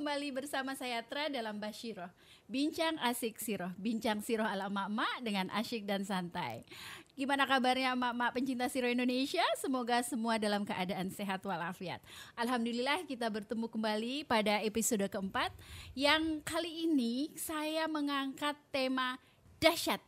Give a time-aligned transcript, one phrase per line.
[0.00, 2.08] Kembali bersama saya Tra dalam Bashiroh.
[2.48, 6.64] Bincang asik siroh, bincang siroh ala mak dengan asyik dan santai.
[7.12, 9.44] Gimana kabarnya mak-mak pencinta siroh Indonesia?
[9.60, 12.00] Semoga semua dalam keadaan sehat walafiat.
[12.32, 15.52] Alhamdulillah kita bertemu kembali pada episode keempat
[15.92, 19.20] yang kali ini saya mengangkat tema
[19.60, 20.00] dahsyat.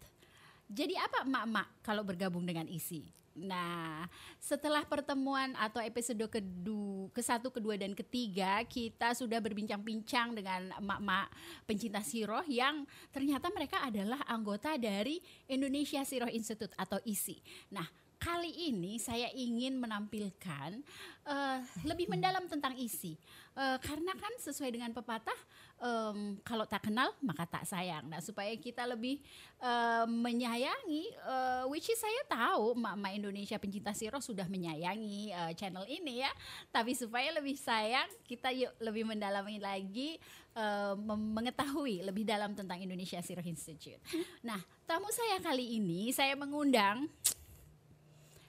[0.72, 3.12] Jadi apa mak-mak kalau bergabung dengan isi?
[3.32, 4.04] Nah,
[4.36, 11.28] setelah pertemuan atau episode kedua, ke satu, kedua, dan ketiga, kita sudah berbincang-bincang dengan emak-emak
[11.64, 17.40] pencinta siroh yang ternyata mereka adalah anggota dari Indonesia Siroh Institute atau ISI.
[17.72, 17.84] Nah,
[18.22, 20.78] kali ini saya ingin menampilkan
[21.26, 23.18] uh, lebih mendalam tentang isi
[23.58, 25.34] uh, karena kan sesuai dengan pepatah
[25.82, 28.06] um, kalau tak kenal maka tak sayang.
[28.06, 29.18] Nah supaya kita lebih
[29.58, 35.84] uh, menyayangi uh, which is saya tahu emak-emak Indonesia pencinta siro sudah menyayangi uh, channel
[35.90, 36.30] ini ya.
[36.70, 40.16] Tapi supaya lebih sayang kita yuk lebih mendalami lagi
[40.54, 44.00] uh, mengetahui lebih dalam tentang Indonesia Siro Institute.
[44.46, 47.10] Nah tamu saya kali ini saya mengundang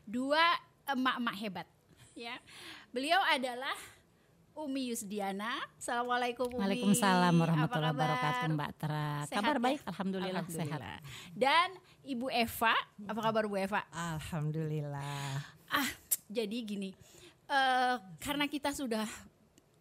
[0.06, 0.42] dua
[0.86, 1.68] emak-emak hebat
[2.14, 2.38] ya.
[2.94, 3.74] Beliau adalah
[4.54, 5.58] Umi Yusdiana.
[5.82, 6.62] Assalamualaikum Umi.
[6.62, 9.10] Waalaikumsalam warahmatullahi wabarakatuh Mbak Tra.
[9.26, 9.62] Sehat kabar ya?
[9.66, 11.00] baik, alhamdulillah, Alhamdulillah.
[11.02, 11.34] sehat.
[11.34, 11.70] Dan
[12.06, 12.74] Ibu Eva,
[13.10, 13.82] apa kabar Bu Eva?
[13.90, 15.42] Alhamdulillah.
[15.74, 15.90] Ah,
[16.30, 16.94] jadi gini,
[17.50, 19.10] eh, karena kita sudah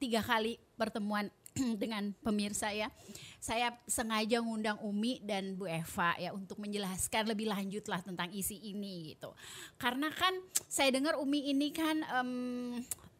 [0.00, 1.28] tiga kali pertemuan
[1.82, 2.88] dengan pemirsa ya,
[3.36, 8.56] saya sengaja ngundang Umi dan Bu Eva ya untuk menjelaskan lebih lanjut lah tentang isi
[8.56, 9.36] ini gitu.
[9.76, 10.32] Karena kan
[10.64, 12.32] saya dengar Umi ini kan em,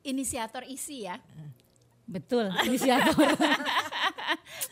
[0.05, 1.19] inisiator isi ya.
[2.13, 3.17] Betul, inisiator.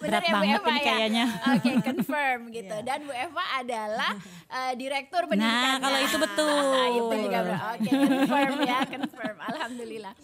[0.01, 0.85] Berat ya Bu banget Eva ini ya?
[0.85, 1.25] kayaknya.
[1.57, 2.77] Oke, confirm gitu.
[2.77, 2.87] Iya.
[2.87, 4.13] Dan Bu Eva adalah
[4.49, 5.77] eh, direktur pendidikan.
[5.77, 6.87] Nah, kalau itu betul.
[6.97, 7.41] itu juga.
[7.77, 9.37] Oke, confirm ya, confirm.
[9.41, 10.15] Alhamdulillah.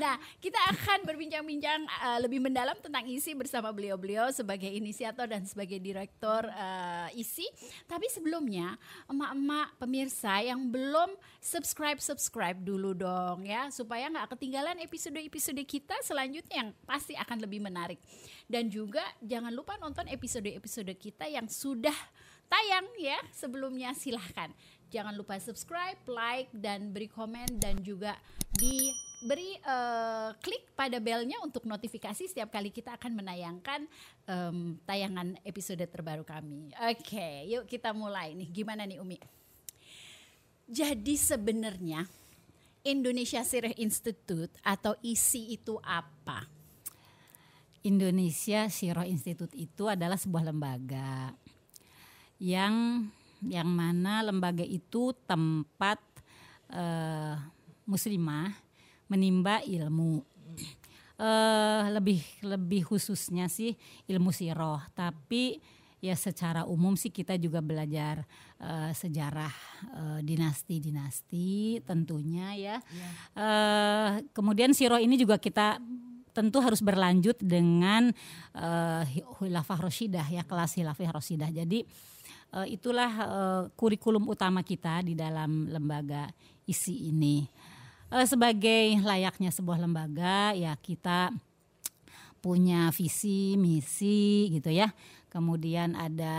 [0.00, 5.80] Nah, kita akan berbincang-bincang eh, lebih mendalam tentang isi bersama beliau-beliau sebagai inisiator dan sebagai
[5.80, 7.44] direktur eh, isi.
[7.84, 8.76] Tapi sebelumnya,
[9.08, 11.12] emak-emak pemirsa yang belum
[11.46, 17.60] subscribe subscribe dulu dong ya supaya nggak ketinggalan episode-episode kita selanjutnya yang pasti akan lebih
[17.62, 18.00] menarik.
[18.46, 21.94] Dan juga jangan lupa nonton episode-episode kita yang sudah
[22.46, 24.50] tayang ya sebelumnya silahkan.
[24.86, 28.14] Jangan lupa subscribe, like, dan beri komen dan juga
[28.54, 33.90] diberi eh, klik pada belnya untuk notifikasi setiap kali kita akan menayangkan
[34.30, 36.70] em, tayangan episode terbaru kami.
[36.86, 38.48] Oke, yuk kita mulai nih.
[38.54, 39.18] Gimana nih Umi?
[40.70, 42.06] Jadi sebenarnya
[42.86, 46.55] Indonesia Sirih Institute atau ISI itu apa?
[47.86, 51.30] Indonesia Siro Institute itu adalah sebuah lembaga
[52.42, 53.06] yang
[53.46, 56.02] yang mana lembaga itu tempat
[56.72, 57.38] eh,
[57.86, 58.50] muslimah
[59.06, 60.24] menimba ilmu.
[61.16, 63.72] Eh, lebih lebih khususnya sih
[64.04, 65.56] ilmu siroh, tapi
[65.96, 68.20] ya secara umum sih kita juga belajar
[68.60, 69.54] eh, sejarah
[69.96, 72.76] eh, dinasti-dinasti tentunya ya.
[73.32, 75.80] Eh, kemudian siroh ini juga kita
[76.36, 78.12] tentu harus berlanjut dengan
[78.52, 79.02] uh,
[79.40, 81.48] khilafah rosyidah ya kelas khilafah rosyidah.
[81.48, 81.80] Jadi
[82.52, 86.28] uh, itulah uh, kurikulum utama kita di dalam lembaga
[86.68, 87.48] isi ini.
[88.12, 91.32] Uh, sebagai layaknya sebuah lembaga ya kita
[92.44, 94.92] punya visi misi gitu ya.
[95.32, 96.36] Kemudian ada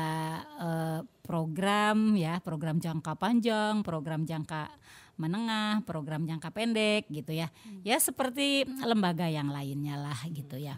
[0.61, 4.69] uh, program ya program jangka panjang, program jangka
[5.17, 7.49] menengah, program jangka pendek gitu ya.
[7.81, 10.77] Ya seperti lembaga yang lainnya lah gitu ya.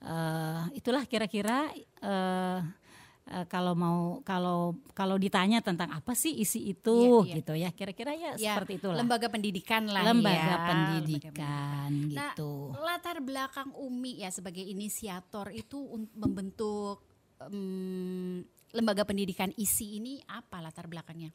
[0.00, 1.68] Uh, itulah kira-kira
[2.00, 2.64] uh,
[3.28, 7.34] uh, kalau mau kalau kalau ditanya tentang apa sih isi itu iya.
[7.40, 7.70] gitu ya.
[7.72, 9.00] Kira-kira ya, Ya, seperti itulah.
[9.00, 10.56] Lembaga pendidikan lah Lembaga ya.
[10.68, 12.72] pendidikan Nah, gitu.
[12.80, 15.84] latar belakang Umi ya sebagai inisiator itu
[16.16, 17.02] membentuk
[17.48, 21.34] em, lembaga pendidikan ISI ini apa latar belakangnya?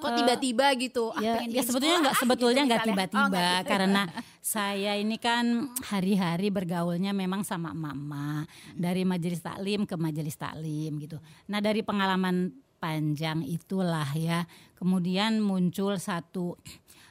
[0.00, 1.04] Kok Eh, tiba-tiba gitu?
[1.12, 2.80] Ah, ya, pengen ya bikin sebetulnya nggak ah, sebetulnya gitu nggak.
[2.80, 3.68] Oh, tiba-tiba tiba-tiba.
[3.68, 4.02] karena
[4.40, 5.44] saya ini kan
[5.92, 11.20] hari-hari bergaulnya memang sama emak-emak dari majelis taklim ke majelis taklim gitu.
[11.52, 12.50] Nah dari pengalaman
[12.80, 14.48] panjang itulah ya
[14.80, 16.56] kemudian muncul satu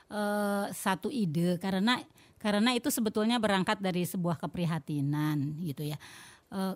[0.09, 2.01] eh, satu ide karena
[2.41, 5.97] karena itu sebetulnya berangkat dari sebuah keprihatinan gitu ya.
[6.49, 6.75] Eh,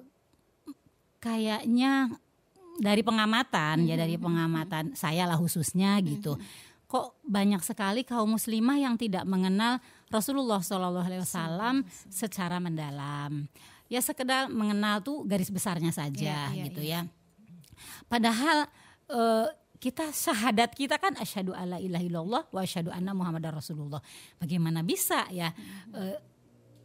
[1.23, 2.11] kayaknya
[2.81, 6.37] dari pengamatan ya dari pengamatan saya lah khususnya gitu.
[6.89, 9.81] Kok banyak sekali kaum muslimah yang tidak mengenal
[10.13, 11.75] Rasulullah Shallallahu Alaihi Wasallam
[12.09, 13.49] secara mendalam.
[13.89, 17.01] Ya sekedar mengenal tuh garis besarnya saja Iya, iya, gitu iya.
[17.05, 17.09] ya.
[18.05, 18.69] Padahal
[19.09, 19.47] eh,
[19.81, 23.99] kita syahadat kita kan asyhadu alla ilaha illallah wa asyhadu anna muhammadar rasulullah.
[24.37, 25.49] Bagaimana bisa ya
[25.97, 26.17] eh,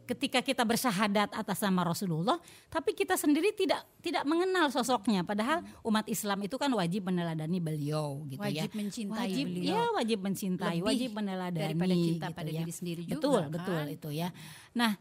[0.09, 2.41] ketika kita bersyahadat atas nama Rasulullah,
[2.73, 5.21] tapi kita sendiri tidak tidak mengenal sosoknya.
[5.21, 8.65] Padahal umat Islam itu kan wajib meneladani beliau, gitu ya.
[8.65, 9.77] Wajib mencintai wajib, beliau.
[9.77, 12.59] Ya, wajib mencintai, Lebih wajib meneladani daripada cinta gitu pada ya.
[12.65, 13.49] diri sendiri juga, Betul, kan?
[13.53, 14.29] betul itu ya.
[14.73, 14.91] Nah,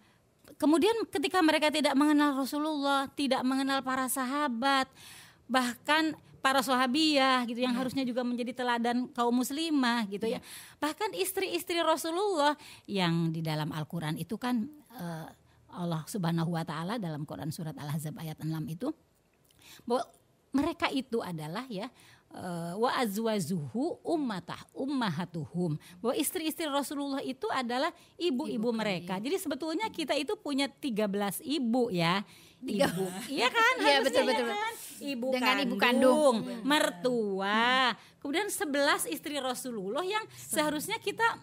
[0.60, 4.93] kemudian ketika mereka tidak mengenal Rasulullah, tidak mengenal para sahabat,
[5.49, 10.38] bahkan para sahabiyah gitu yang harusnya juga menjadi teladan kaum muslimah gitu ya.
[10.78, 12.55] Bahkan istri-istri Rasulullah
[12.87, 15.26] yang di dalam Al-Qur'an itu kan eh,
[15.68, 18.88] Allah Subhanahu wa taala dalam Quran surat Al-Ahzab ayat 6 itu
[19.84, 20.04] bahwa
[20.50, 21.86] mereka itu adalah ya
[22.32, 29.20] eh, wa azwajuhu ummatah ummahatuhum bahwa istri-istri Rasulullah itu adalah ibu-ibu mereka.
[29.20, 32.24] Jadi sebetulnya kita itu punya 13 ibu ya.
[32.58, 33.30] Ibu.
[33.30, 33.74] Iya kan?
[33.78, 34.48] Iya, betul, ya betul.
[34.50, 34.74] kan?
[34.98, 36.36] Ibu Dengan kandung, ibu kandung.
[36.66, 37.94] mertua.
[38.18, 41.38] Kemudian 11 istri Rasulullah yang seharusnya kita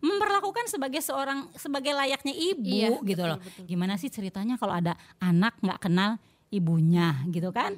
[0.00, 3.38] memperlakukan sebagai seorang sebagai layaknya ibu Iya, gitu betul, loh.
[3.40, 3.64] betul.
[3.68, 6.16] Gimana sih ceritanya kalau ada anak nggak kenal
[6.50, 7.76] ibunya gitu kan?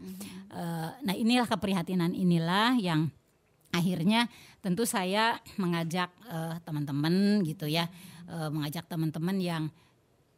[0.49, 3.11] Eh, nah inilah keprihatinan inilah yang
[3.73, 4.29] akhirnya
[4.63, 7.91] tentu saya mengajak eh, teman-teman gitu ya,
[8.31, 9.65] eh, mengajak teman-teman yang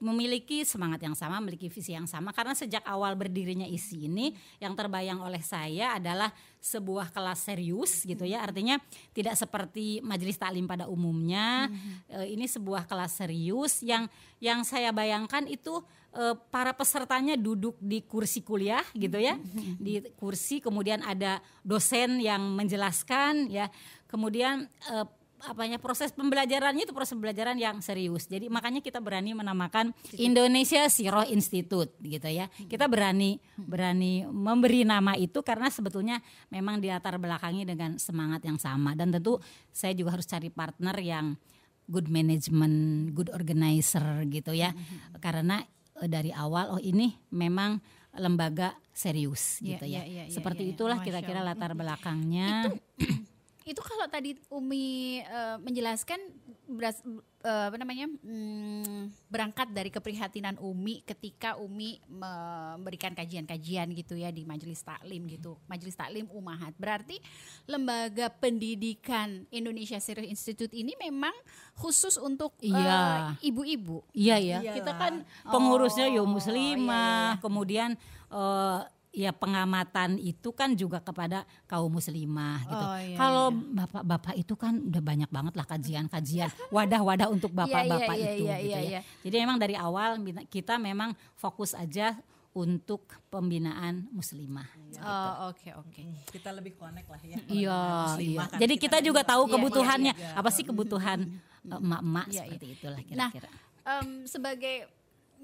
[0.03, 2.35] memiliki semangat yang sama, memiliki visi yang sama.
[2.35, 8.25] Karena sejak awal berdirinya isi ini yang terbayang oleh saya adalah sebuah kelas serius gitu
[8.25, 8.43] ya.
[8.43, 8.81] Artinya
[9.13, 11.71] tidak seperti majelis taklim pada umumnya.
[12.09, 14.09] Eh, ini sebuah kelas serius yang
[14.43, 15.81] yang saya bayangkan itu
[16.17, 19.39] eh, para pesertanya duduk di kursi kuliah gitu ya.
[19.79, 23.69] Di kursi kemudian ada dosen yang menjelaskan ya.
[24.09, 25.07] Kemudian eh,
[25.47, 28.27] apanya proses pembelajarannya itu proses pembelajaran yang serius.
[28.27, 32.49] Jadi makanya kita berani menamakan Indonesia Siroh Institute gitu ya.
[32.69, 38.93] Kita berani berani memberi nama itu karena sebetulnya memang dilatar belakangi dengan semangat yang sama
[38.93, 39.39] dan tentu
[39.71, 41.37] saya juga harus cari partner yang
[41.85, 44.73] good management, good organizer gitu ya.
[45.21, 45.61] Karena
[46.01, 47.77] eh, dari awal oh ini memang
[48.15, 50.03] lembaga serius Iya, gitu iya, ya.
[50.07, 50.73] iya, iya, Seperti iya.
[50.79, 52.71] itulah Masya kira-kira latar belakangnya.
[52.71, 52.71] itu
[53.73, 56.21] kalau tadi Umi eh, menjelaskan
[56.69, 57.01] beras,
[57.41, 64.45] eh, apa namanya hmm, berangkat dari keprihatinan Umi ketika Umi memberikan kajian-kajian gitu ya di
[64.45, 67.17] majelis taklim gitu majelis taklim umahat berarti
[67.65, 71.33] lembaga pendidikan Indonesia Serious Institute ini memang
[71.81, 73.41] khusus untuk eh, Iya.
[73.41, 74.59] ibu-ibu Iya ya.
[74.61, 74.77] Iyalah.
[74.77, 75.15] Kita kan
[75.49, 77.97] pengurusnya yo Oh, muslimah, kemudian
[78.29, 78.81] eh,
[79.15, 82.85] ya pengamatan itu kan juga kepada kaum muslimah gitu.
[82.85, 88.31] Oh, iya, Kalau bapak-bapak itu kan udah banyak banget lah kajian-kajian, wadah-wadah untuk bapak-bapak iya,
[88.35, 88.81] itu iya, gitu iya, ya.
[88.83, 89.01] iya.
[89.23, 90.19] Jadi memang dari awal
[90.51, 92.19] kita memang fokus aja
[92.55, 94.67] untuk pembinaan muslimah.
[95.03, 97.37] Oh, oke oke Kita lebih connect lah ya.
[97.51, 97.81] Iya,
[98.23, 98.43] iya.
[98.47, 100.13] kan Jadi kita juga tahu Iya, kebutuhannya.
[100.15, 100.39] iya, iya.
[100.39, 101.19] Apa sih kebutuhan
[101.67, 103.51] eh, emak-emak Iya, seperti itulah Nah, kira-kira.
[103.85, 104.87] Em, sebagai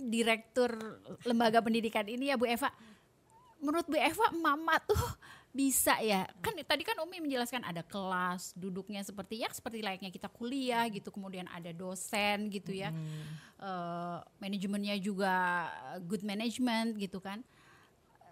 [0.01, 0.71] direktur
[1.27, 2.71] lembaga pendidikan ini ya Bu Eva,
[3.61, 4.99] menurut Bu Eva mama tuh
[5.51, 6.27] bisa ya?
[6.41, 11.11] Kan tadi kan Umi menjelaskan ada kelas duduknya seperti ya seperti layaknya kita kuliah gitu
[11.11, 12.95] kemudian ada dosen gitu ya.
[13.61, 15.69] Eh, manajemennya juga
[16.07, 17.43] good management gitu kan.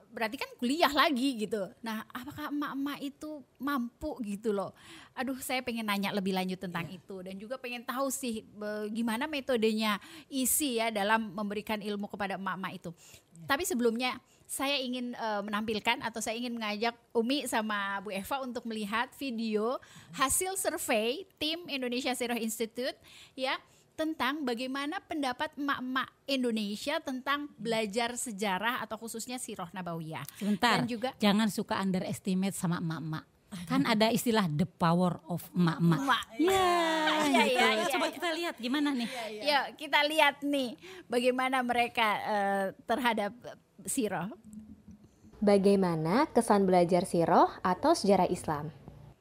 [0.08, 1.68] Berarti kan kuliah lagi gitu.
[1.84, 4.72] Nah, apakah emak-emak itu mampu gitu loh?
[5.12, 7.20] Aduh, saya pengen nanya lebih lanjut tentang itu.
[7.20, 10.00] Dan juga pengen tahu sih be- gimana metodenya
[10.32, 12.90] isi ya dalam memberikan ilmu kepada emak-emak itu.
[13.44, 14.16] Tapi sebelumnya
[14.48, 19.76] saya ingin eh, menampilkan atau saya ingin mengajak Umi sama Bu Eva untuk melihat video
[20.16, 22.96] hasil survei tim Indonesia Zero Institute
[23.36, 23.60] ya
[23.92, 30.22] tentang bagaimana pendapat emak-emak Indonesia tentang belajar sejarah atau khususnya sirah nabawiyah.
[30.38, 33.26] Sebentar, Dan juga jangan suka underestimate sama emak-emak.
[33.66, 35.98] Kan ada istilah the power of emak-emak.
[35.98, 36.24] emak.
[36.40, 36.88] Ya,
[37.28, 38.14] Iya, iya, iya, Coba iya.
[38.14, 39.08] kita lihat gimana nih.
[39.44, 40.78] Yuk kita lihat nih
[41.10, 43.32] bagaimana mereka eh, terhadap
[43.86, 44.30] sirah.
[45.38, 48.74] Bagaimana kesan belajar siroh atau sejarah Islam?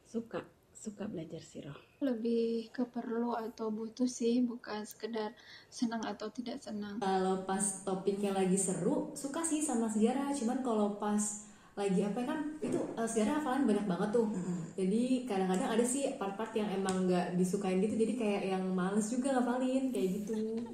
[0.08, 0.40] suka
[0.72, 5.36] suka belajar siroh lebih ke perlu atau butuh sih bukan sekedar
[5.68, 10.96] senang atau tidak senang kalau pas topiknya lagi seru suka sih sama sejarah cuman kalau
[10.96, 11.47] pas
[11.78, 14.28] lagi apa kan itu eh, sejarah hafalan banyak banget tuh.
[14.74, 19.38] Jadi kadang-kadang ada sih part-part yang emang nggak disukain gitu jadi kayak yang males juga
[19.38, 20.66] ngapalin kayak gitu.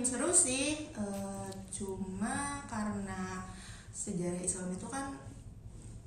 [0.00, 3.44] Seru sih eh, cuma karena
[3.92, 5.12] sejarah Islam itu kan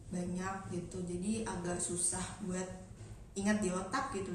[0.09, 2.65] banyak gitu jadi agak susah buat
[3.37, 4.33] ingat di otak gitu.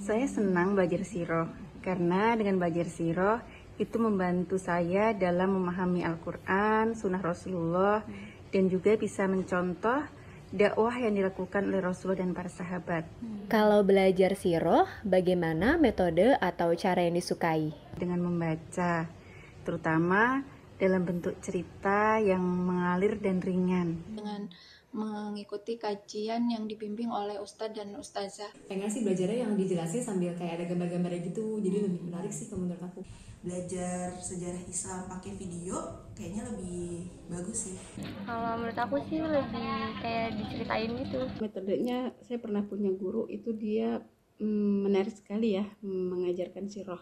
[0.00, 1.52] Saya senang belajar siroh
[1.84, 3.38] karena dengan belajar siroh
[3.76, 8.00] itu membantu saya dalam memahami Al-Quran, Sunnah Rasulullah,
[8.56, 10.08] dan juga bisa mencontoh
[10.48, 13.04] dakwah yang dilakukan oleh Rasul dan para sahabat
[13.52, 17.76] Kalau belajar siroh, bagaimana metode atau cara yang disukai?
[18.00, 19.08] dengan membaca,
[19.64, 20.40] terutama
[20.76, 24.00] dalam bentuk cerita yang mengalir dan ringan.
[24.12, 24.48] dengan
[24.96, 28.48] mengikuti kajian yang dibimbing oleh ustadz dan ustazah.
[28.64, 32.64] pengen sih belajarnya yang dijelasin sambil kayak ada gambar-gambarnya gitu jadi lebih menarik sih kalau
[32.64, 33.00] menurut aku
[33.44, 35.76] belajar sejarah Islam pakai video
[36.16, 37.76] kayaknya lebih bagus sih
[38.26, 39.46] Kalau menurut aku sih lebih
[40.02, 41.20] kayak diceritain gitu.
[41.38, 44.02] metodenya saya pernah punya guru itu dia
[44.40, 46.98] mm, menarik sekali ya mengajarkan siroh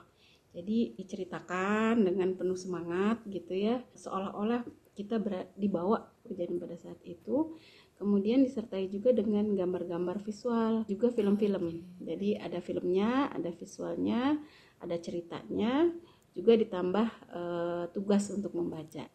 [0.55, 4.63] jadi diceritakan dengan penuh semangat gitu ya seolah-olah
[4.95, 7.59] kita ber- dibawa kejadian pada saat itu
[7.99, 11.85] kemudian disertai juga dengan gambar-gambar visual juga film-film.
[12.03, 14.39] Jadi ada filmnya ada visualnya
[14.83, 15.89] ada ceritanya
[16.35, 19.07] juga ditambah eh, tugas untuk membaca.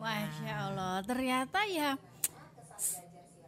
[0.00, 2.00] Masya Allah, ternyata ya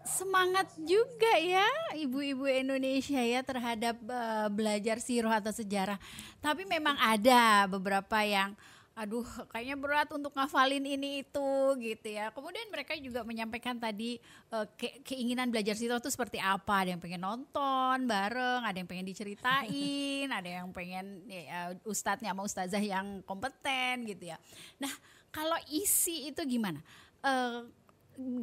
[0.04, 1.64] semangat juga ya
[1.96, 5.96] ibu-ibu Indonesia ya terhadap eh, belajar siroh atau sejarah.
[6.44, 8.52] Tapi memang ada beberapa yang
[8.92, 12.28] aduh kayaknya berat untuk ngafalin ini itu gitu ya.
[12.30, 14.20] Kemudian mereka juga menyampaikan tadi
[14.52, 16.84] eh, ke- keinginan belajar siroh itu seperti apa.
[16.84, 22.44] Ada yang pengen nonton bareng, ada yang pengen diceritain, ada yang pengen ya, ustadznya sama
[22.44, 24.36] ustazah yang kompeten gitu ya.
[24.76, 24.92] Nah,
[25.32, 26.78] kalau isi itu gimana?
[27.24, 27.64] Eh,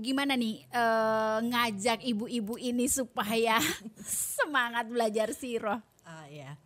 [0.01, 3.61] gimana nih eh, ngajak ibu-ibu ini supaya
[4.37, 5.77] semangat belajar siroh?
[6.01, 6.57] Ah ya.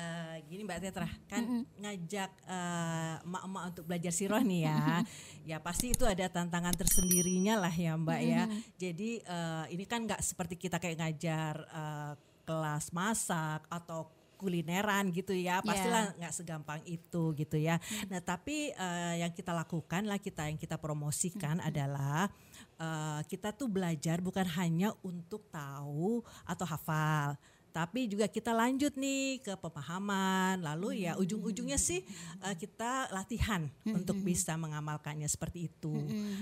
[0.00, 4.80] Eh, gini Mbak Tetra kan ngajak eh, emak-emak untuk belajar sirah nih ya.
[5.50, 8.42] ya pasti itu ada tantangan tersendirinya lah ya Mbak ya.
[8.80, 12.12] Jadi eh, ini kan nggak seperti kita kayak ngajar eh,
[12.48, 14.08] kelas masak atau
[14.40, 15.60] kulineran gitu ya.
[15.60, 17.76] Pastilah nggak segampang itu gitu ya.
[18.08, 22.32] Nah tapi eh, yang kita lakukan lah kita yang kita promosikan adalah
[22.80, 27.36] eh, kita tuh belajar bukan hanya untuk tahu atau hafal
[27.70, 30.60] tapi juga kita lanjut nih ke pemahaman.
[30.60, 32.02] Lalu ya ujung-ujungnya sih
[32.44, 35.94] eh, kita latihan untuk bisa mengamalkannya seperti itu.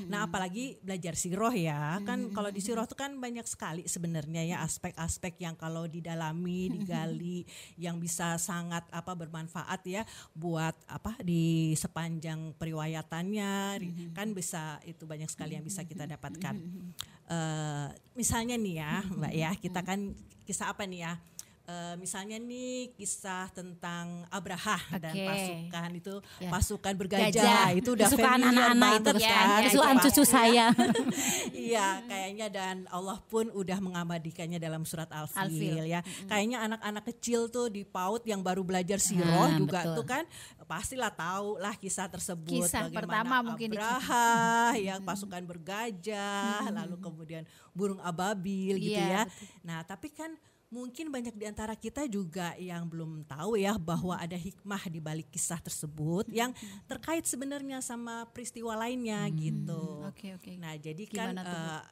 [0.08, 2.00] Nah apalagi belajar siroh ya.
[2.02, 7.44] Kan kalau di siroh itu kan banyak sekali sebenarnya ya aspek-aspek yang kalau didalami digali
[7.76, 13.78] yang bisa sangat apa bermanfaat ya buat apa di sepanjang periwayatannya.
[14.16, 16.56] Kan bisa itu banyak sekali yang bisa kita dapatkan.
[17.28, 20.16] Eh, misalnya nih ya mbak ya kita kan
[20.48, 21.12] kisah apa nih ya
[21.68, 25.20] Eh, misalnya nih kisah tentang Abraha dan Oke.
[25.20, 26.48] pasukan itu Ya.
[26.48, 27.66] pasukan bergajah Gajah.
[27.76, 29.46] itu udah Kesukaan anak-anak itu kan.
[29.68, 30.32] Kesukaan Itu cucu pasti.
[30.32, 30.66] saya.
[31.68, 35.84] Iya, kayaknya dan Allah pun udah mengabadikannya dalam surat Al-Fil, Al-Fil.
[35.86, 36.00] ya.
[36.24, 39.94] Kayaknya anak-anak kecil tuh di PAUD yang baru belajar siroh Ah, juga betul.
[39.94, 40.24] tuh kan
[40.64, 44.28] pastilah tahu lah kisah tersebut Kisah bagaimana pertama mungkin Abraha
[44.78, 49.32] ya pasukan bergajah, lalu kemudian burung ababil gitu Iya, ya.
[49.60, 50.32] Nah, tapi kan
[50.68, 55.32] mungkin banyak di antara kita juga yang belum tahu ya bahwa ada hikmah di balik
[55.32, 56.52] kisah tersebut yang
[56.84, 60.04] terkait sebenarnya sama peristiwa lainnya gitu.
[60.04, 60.52] Oke oke.
[60.60, 61.42] Nah, jadi kan Gimana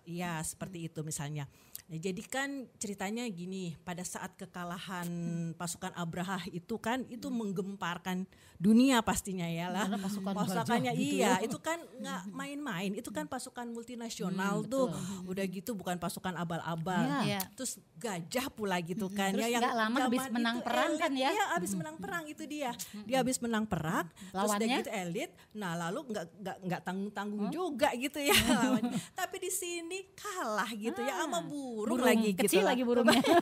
[0.04, 1.48] eh, ya seperti itu misalnya.
[1.86, 5.08] Nah, jadi kan ceritanya gini, pada saat kekalahan
[5.56, 8.28] pasukan Abraha itu kan itu menggemparkan
[8.60, 9.88] dunia pastinya ya lah.
[9.96, 11.46] Pasukan Pasukannya gitu iya, ya.
[11.48, 12.92] itu kan nggak main-main.
[12.92, 14.92] Itu kan pasukan multinasional tuh.
[15.24, 17.24] Udah gitu bukan pasukan abal-abal.
[17.24, 17.40] Iya.
[17.54, 21.12] Terus gajah pula gitu kan Terus ya nggak lama habis menang itu perang elit, kan
[21.14, 21.30] ya?
[21.30, 22.70] Iya, habis menang perang itu dia.
[23.02, 24.76] Dia habis menang perang, terus udah Lawannya?
[24.80, 25.30] gitu elit.
[25.52, 28.90] Nah, lalu nggak nggak nggak tanggung-tanggung juga gitu ya lawannya.
[29.12, 32.74] Tapi di sini kalah gitu ya sama burung, Burung lagi gitu kecil lah.
[32.74, 33.22] lagi burungnya.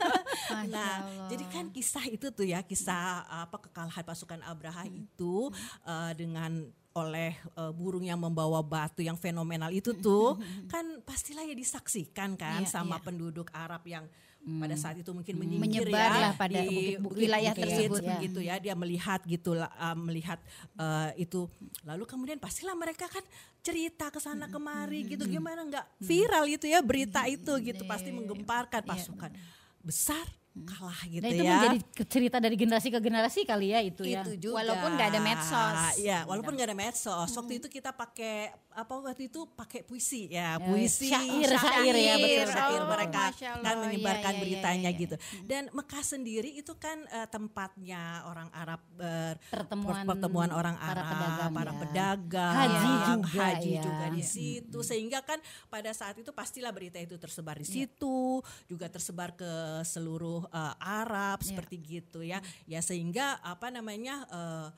[0.65, 1.27] Nah, Allah.
[1.27, 5.49] jadi kan kisah itu tuh ya, kisah apa kekalahan pasukan Abraha itu
[5.83, 10.39] eh, dengan oleh eh, burung yang membawa batu yang fenomenal itu tuh
[10.71, 13.03] kan pastilah ya disaksikan kan Iya, sama iya.
[13.03, 14.05] penduduk Arab yang
[14.45, 18.09] pada saat itu mungkin menyingkir Menyebar ya pada di bukit- wilayah bukit tersebut, ya.
[18.21, 18.55] begitu ya.
[18.61, 20.37] Dia melihat gitu eh, melihat
[20.77, 21.49] eh, itu.
[21.81, 23.25] Lalu kemudian pastilah mereka kan
[23.65, 25.25] cerita ke sana kemari gitu.
[25.25, 27.83] gimana nggak viral gitu ya berita itu gitu.
[27.89, 29.33] Pasti menggemparkan pasukan
[29.81, 30.25] besar
[30.57, 34.23] kalah gitu Nah itu ya menjadi cerita dari generasi ke generasi kali ya itu ya.
[34.23, 35.75] itu juga Walaupun nggak ada medsos.
[35.99, 40.55] ya walaupun nggak ada medsos waktu itu kita pakai apa waktu itu pakai puisi ya
[40.55, 42.91] Ya, puisi syair, syair ya, betul, syair betul.
[42.91, 43.23] mereka
[43.57, 45.01] kan menyebarkan iya, iya, beritanya iya, iya.
[45.01, 50.87] gitu dan Mekah sendiri itu kan eh, tempatnya orang Arab ber Pertemuan pertemuan orang para
[50.93, 51.79] Arab pedagang, para ya.
[51.81, 53.81] pedagang Haji juga, haji ya.
[53.81, 54.27] juga di Mm.
[54.27, 59.51] situ sehingga kan pada saat itu pastilah berita itu tersebar di situ juga tersebar ke
[59.81, 62.39] seluruh eh, Arab seperti gitu ya.
[62.65, 64.69] Ya sehingga apa namanya eh,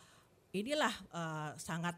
[0.55, 1.95] inilah eh, sangat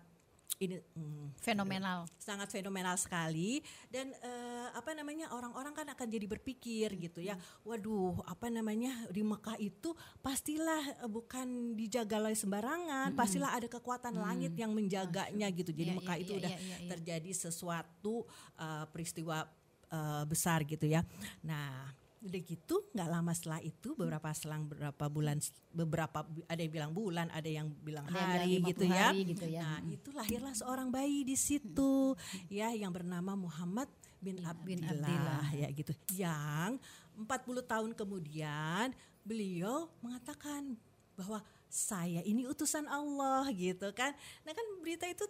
[0.59, 2.03] ini hmm, Fenomenal.
[2.19, 3.63] sangat fenomenal sekali.
[3.88, 7.39] Dan eh, apa namanya orang-orang kan akan jadi berpikir gitu ya.
[7.63, 14.51] Waduh apa namanya di Mekah itu pastilah bukan dijaga oleh sembarangan pastilah ada kekuatan langit
[14.59, 15.71] yang menjaganya gitu.
[15.71, 16.89] Jadi Iya, Mekah iya, itu iya, udah iya, iya.
[16.91, 18.27] terjadi sesuatu
[18.59, 19.47] eh, peristiwa
[19.88, 21.07] eh, besar gitu ya.
[21.47, 21.88] Nah
[22.19, 25.39] udah gitu nggak lama setelah itu beberapa selang beberapa bulan
[25.71, 28.99] beberapa ada yang bilang bulan ada yang bilang Ada yang bilang hari 50 gitu ya.
[29.07, 29.63] hari gitu ya.
[29.63, 32.13] nah itu lahirlah seorang bayi di situ
[32.51, 33.88] ya yang bernama Muhammad
[34.19, 35.45] bin Abdillah, Abdillah.
[35.55, 35.91] ya gitu.
[36.11, 36.83] Yang
[37.15, 38.91] 40 tahun kemudian
[39.23, 40.75] beliau mengatakan
[41.15, 41.39] bahwa
[41.71, 44.11] saya ini utusan Allah gitu kan.
[44.43, 45.23] Nah kan berita itu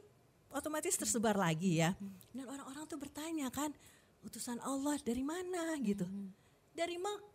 [0.49, 1.93] otomatis tersebar lagi ya.
[2.33, 3.69] Dan orang-orang tuh bertanya kan
[4.25, 5.77] utusan Allah dari mana?
[5.85, 6.09] gitu
[6.79, 7.27] dari Mekah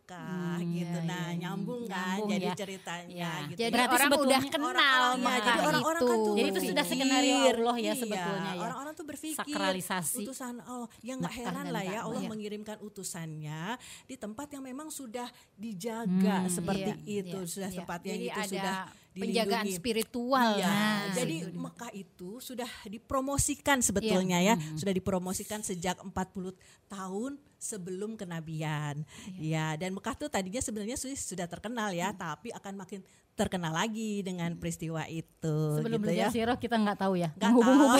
[0.55, 1.39] Hmm, gitu iya, nah iya.
[1.39, 2.53] nyambung kan Nyambung jadi ya.
[2.55, 3.31] ceritanya Iya.
[3.43, 3.73] gitu Jadi ya.
[3.75, 6.83] Berarti orang sebetulnya udah kenal Orang-orang- Mekah ya, jadi orang-orang kan tuh Jadi itu sudah
[6.83, 8.61] skenario Allah ya iya, sebetulnya ya.
[8.61, 10.89] Orang-orang tuh berpikir Sakralisasi utusan Allah.
[10.99, 11.99] Ya nggak heran lah ya.
[12.03, 12.29] Allah Iya.
[12.29, 13.61] mengirimkan utusannya
[14.03, 17.77] di tempat yang memang sudah dijaga Hmm, seperti iya, itu, iya, sudah iya.
[17.79, 18.77] tempatnya Jadi itu ada sudah
[19.15, 19.79] penjagaan dilindungi.
[19.79, 20.51] spiritual.
[20.55, 21.55] Iya, Nah, jadi itu.
[21.55, 24.53] Mekah itu sudah dipromosikan sebetulnya Iya.
[24.53, 26.53] ya, sudah dipromosikan sejak 40
[26.85, 29.03] tahun sebelum kenabian.
[29.33, 29.75] Iya.
[29.75, 32.17] Ya, dan Mekah tuh tadinya sebenarnya su- sudah terkenal ya, Hmm.
[32.17, 33.01] tapi akan makin
[33.35, 36.31] terkenal lagi dengan peristiwa itu Sebelum gitu belajar ya.
[36.31, 37.29] sirah kita nggak tahu ya.
[37.35, 37.67] Nggak Iya, ya.
[37.75, 37.95] Allah.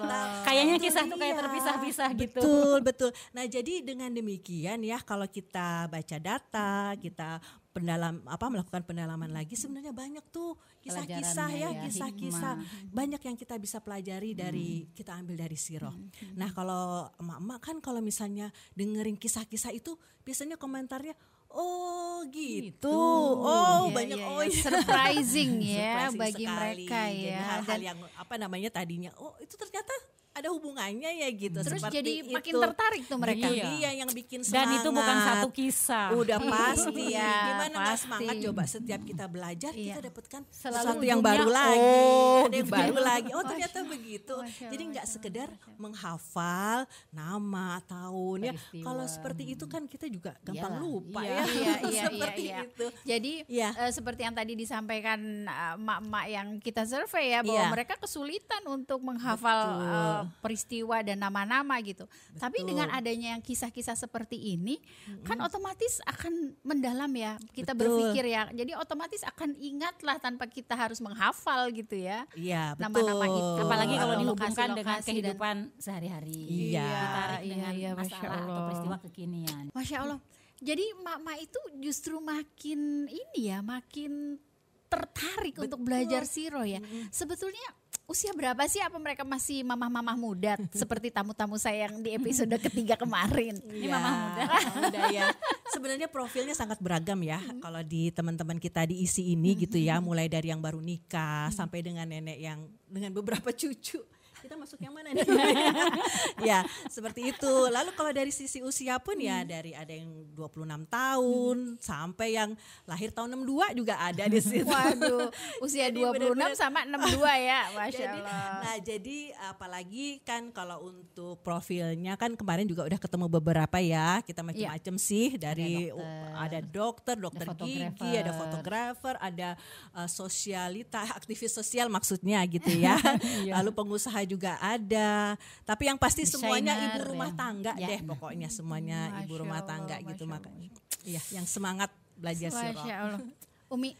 [0.00, 0.44] tahu.
[0.44, 2.40] Kayaknya kisah tuh kayak terpisah-pisah gitu.
[2.40, 3.10] Betul, betul.
[3.30, 7.44] Nah, jadi dengan demikian ya kalau kita baca data, kita
[7.74, 12.94] pendalam apa melakukan pendalaman lagi sebenarnya banyak tuh kisah-kisah ya, ya, kisah-kisah hikmah.
[12.94, 15.90] banyak yang kita bisa pelajari dari kita ambil dari siroh.
[16.38, 21.18] Nah, kalau emak-emak kan kalau misalnya dengerin kisah-kisah itu biasanya komentarnya
[21.54, 22.90] Oh gitu,
[23.38, 24.50] oh Iya, banyak iya, oh iya.
[24.50, 24.62] iya.
[24.66, 25.78] Surprising ya
[26.10, 26.58] Surprising bagi sekali.
[26.58, 27.38] mereka Jadi ya.
[27.46, 29.94] hal-hal Dan yang apa namanya tadinya oh itu ternyata
[30.34, 32.34] ada hubungannya ya gitu terus seperti jadi itu.
[32.34, 33.46] makin tertarik tuh mereka.
[33.46, 33.64] Iya.
[33.70, 34.76] Iya, yang bikin Dan semangat.
[34.76, 36.06] itu bukan satu kisah.
[36.12, 37.04] Udah pasti.
[37.08, 38.02] Iya, Gimana pasti.
[38.02, 39.86] semangat coba setiap kita belajar Iya.
[39.88, 41.78] kita dapatkan Selalu sesuatu yang baru lagi.
[41.78, 42.74] oh, ada yang gitu.
[42.74, 43.30] baru lagi.
[43.30, 44.34] Oh ternyata begitu.
[44.36, 46.78] Masya Jadi nggak Masya sekedar menghafal
[47.10, 48.52] nama tahun ya.
[48.76, 51.30] Kalau seperti itu kan kita juga gampang Iyalah, lupa iya.
[51.30, 51.44] ya.
[51.44, 52.58] Iya, iya, iya, seperti iya.
[52.60, 52.86] itu.
[53.04, 53.68] Jadi Iya.
[53.76, 57.70] eh, seperti yang tadi disampaikan eh, emak-emak yang kita survei ya bahwa Iya.
[57.70, 60.23] mereka kesulitan untuk menghafal Betul.
[60.38, 62.04] Peristiwa dan nama-nama gitu.
[62.34, 62.68] Tapi Betul.
[62.74, 64.78] dengan adanya yang kisah-kisah seperti ini
[65.22, 67.36] kan otomatis akan mendalam ya.
[67.50, 67.98] Kita Betul.
[68.00, 68.48] berpikir ya.
[68.50, 72.24] Jadi otomatis akan ingatlah tanpa kita harus menghafal gitu ya.
[72.34, 72.82] Iya betul.
[73.04, 73.52] Nama-nama itu.
[73.60, 76.38] Apalagi kalau Lokasi- dihubungkan dengan dan- kehidupan sehari-hari.
[76.70, 76.86] Iya.
[76.86, 78.64] Ditarik Iya, dengan iya, Masya masalah atau Allah.
[78.68, 79.64] peristiwa kekinian.
[79.72, 80.20] Masya Allah.
[80.64, 84.38] Jadi mak-mak itu justru makin ini ya, makin
[84.86, 86.78] tertarik untuk belajar siro ya.
[87.10, 87.66] Sebetulnya
[88.04, 88.80] usia berapa sih?
[88.80, 93.58] Apa mereka masih mamah-mamah muda seperti tamu-tamu saya yang di episode ketiga kemarin?
[93.64, 94.42] Ini mamah muda.
[94.80, 95.26] muda ya.
[95.72, 97.40] Sebenarnya profilnya sangat beragam ya.
[97.60, 102.06] Kalau di teman-teman kita diisi ini gitu ya, mulai dari yang baru nikah sampai dengan
[102.08, 104.13] nenek yang dengan beberapa cucu.
[104.44, 105.24] Kita masuk yang mana nih?
[106.50, 107.52] ya, seperti itu.
[107.66, 112.50] Lalu kalau dari sisi usia pun ya dari ada yang 26 tahun sampai yang
[112.84, 114.68] lahir tahun 62 juga ada di situ.
[114.68, 115.32] Waduh,
[115.64, 118.52] usia Jadi 26 benar-benar- sama 62 ya, Masya jadi, Allah.
[118.60, 124.44] nah jadi apalagi kan kalau untuk profilnya kan kemarin juga udah ketemu beberapa ya kita
[124.44, 125.88] macam-macam sih dari
[126.34, 128.42] ada dokter, dokter, Ada gigi, ada fotografer.
[128.44, 129.48] fotografer, ada
[129.92, 132.98] uh, sosialita, aktivis sosial maksudnya gitu ya.
[133.46, 135.38] Lalu pengusaha juga ada.
[135.62, 137.36] Tapi yang pasti semuanya Desainer, ibu rumah ya.
[137.36, 137.88] tangga Ya.
[137.94, 140.68] deh pokoknya semuanya ibu Masya rumah Allah, tangga gitu Masya makanya.
[141.04, 142.84] Iya, yang semangat belajar sirah.
[143.04, 143.20] Allah.
[143.68, 143.92] Umi,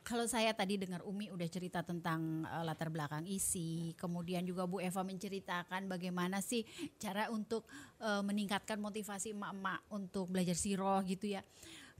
[0.00, 4.82] kalau saya tadi dengar Umi udah cerita tentang eh, latar belakang isi, kemudian juga Bu
[4.82, 6.66] Eva menceritakan bagaimana sih
[6.98, 7.62] cara untuk
[8.02, 11.44] eh, meningkatkan motivasi emak-emak untuk belajar siroh gitu ya.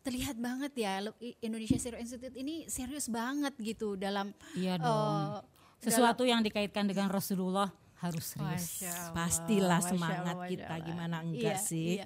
[0.00, 0.96] Terlihat banget ya
[1.44, 5.44] Indonesia Siroh Institute ini serius banget gitu dalam Iya dong.
[5.80, 8.84] Sesuatu yang dikaitkan dengan Rasulullah harus serius.
[9.12, 10.84] Pastilah Masya semangat Allah, kita, Allah.
[10.84, 11.96] gimana enggak sih?
[11.96, 12.04] iya.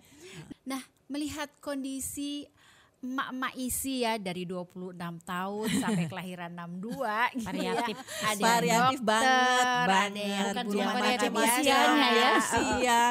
[0.65, 2.47] Nah, melihat kondisi
[3.05, 7.95] emak-emak isi ya dari 26 tahun sampai kelahiran 62 gitu Variatif.
[7.95, 8.05] ya.
[8.25, 10.13] Ada yang variatif dokter, banget, banget.
[10.17, 10.73] yang Bukan ibu
[11.21, 12.57] cuma usianya biasa.
[12.57, 12.65] ya.
[12.65, 13.05] Usia,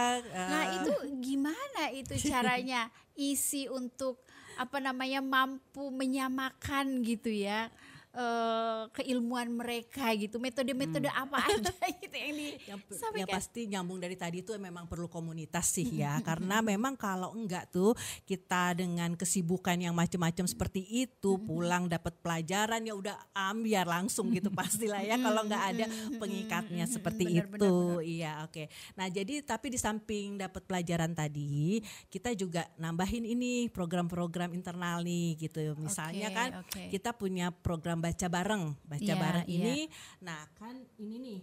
[0.49, 2.82] Nah, itu gimana itu caranya
[3.13, 7.69] isi untuk apa namanya mampu menyamakan gitu ya
[8.13, 13.34] eh, keilmuan mereka gitu, metode-metode apa aja gitu yang yang, yang disampaikan.
[13.34, 17.97] pasti nyambung dari tadi itu memang perlu komunitas sih ya karena memang kalau enggak tuh
[18.23, 24.54] kita dengan kesibukan yang macam-macam seperti itu pulang dapat pelajaran ya udah ambiar langsung gitu
[24.54, 25.86] pastilah ya kalau nggak ada
[26.17, 27.73] pengikatnya seperti Benar, benar, itu
[28.06, 34.54] iya oke nah jadi tapi di samping dapat pelajaran tadi kita juga nambahin ini program-program
[34.54, 36.82] internal nih gitu misalnya Oke, kan oke.
[36.91, 39.56] kita punya program baca bareng baca Iya, bareng iya.
[39.63, 39.78] ini.
[40.20, 41.39] Nah kan ini nih.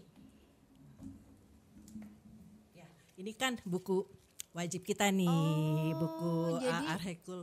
[2.76, 4.04] Ya, ini kan buku
[4.52, 7.40] wajib kita nih, buku Oh, jadi uh, Arhekul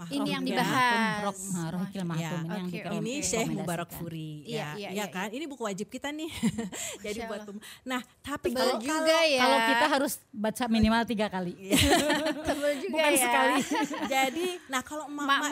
[0.00, 0.16] Mahrum.
[0.16, 0.48] ini yang ya.
[0.48, 1.36] dibahas.
[1.70, 3.04] Rohikil Mahtum Ya, ini yang oke, direkomendasikan.
[3.04, 5.28] Ini Syekh Mubarak Furi, Iya, ya, iya, iya iya, kan?
[5.28, 6.30] Ini buku wajib kita nih.
[7.04, 7.42] Jadi buat
[7.84, 9.42] Nah, tapi Tebal kalau juga ya.
[9.44, 11.52] Kalau kita harus baca minimal tiga kali.
[12.48, 13.20] Tebel juga Bukan ya.
[13.20, 13.60] sekali.
[14.14, 15.04] Jadi, nah kalau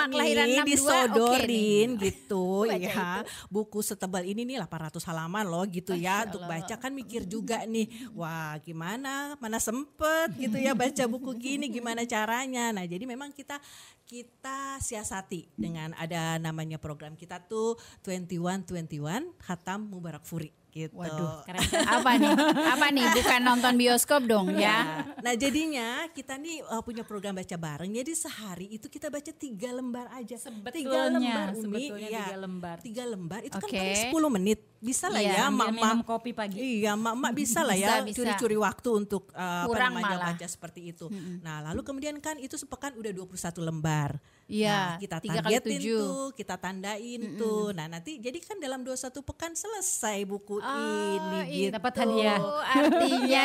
[0.08, 3.10] kelahiran nih 62, disodorin gitu Baca ya.
[3.52, 7.90] Buku setebal ini nih 800 halaman loh gitu ya untuk baca kan mikir juga nih.
[8.16, 9.36] Wah, gimana?
[9.42, 12.70] Mana sempet gitu ya baca buku gini gimana caranya.
[12.72, 13.58] Nah, jadi memang kita
[14.08, 14.37] kita
[14.78, 17.74] siasati dengan ada namanya program kita tuh
[18.06, 20.94] 2121 Hatam Mubarak Furi gitu.
[20.94, 21.64] Waduh, keren.
[21.88, 22.32] Apa nih?
[22.76, 23.06] Apa nih?
[23.18, 24.60] Bukan nonton bioskop dong ya?
[24.60, 24.78] Ya.
[25.24, 27.90] Nah jadinya kita nih uh, punya program baca bareng.
[27.90, 30.36] Jadi sehari itu kita baca tiga lembar aja.
[30.38, 31.62] tiga Sebetulnya, lembar Umi.
[31.64, 32.20] sebetulnya Iya.
[32.22, 32.76] tiga lembar.
[32.84, 33.78] Tiga lembar itu kan Oke.
[33.80, 34.58] paling 10 menit.
[34.78, 36.54] Bisa lah Iya, ya mak minum kopi pagi.
[36.80, 40.26] Iya, mak-mak bisa lah ya curi-curi waktu untuk uh, apa Kurang namanya malah.
[40.38, 41.10] baca seperti itu.
[41.42, 44.22] Nah, lalu kemudian kan itu sepekan udah 21 lembar.
[44.48, 47.68] Iya, Nah, kita targetin tuh, kita tandain tuh.
[47.76, 51.74] Nah, nanti jadi kan dalam 21 pekan selesai buku ini iya, gitu.
[51.76, 52.40] dapat hadiah.
[52.40, 53.42] Oh, artinya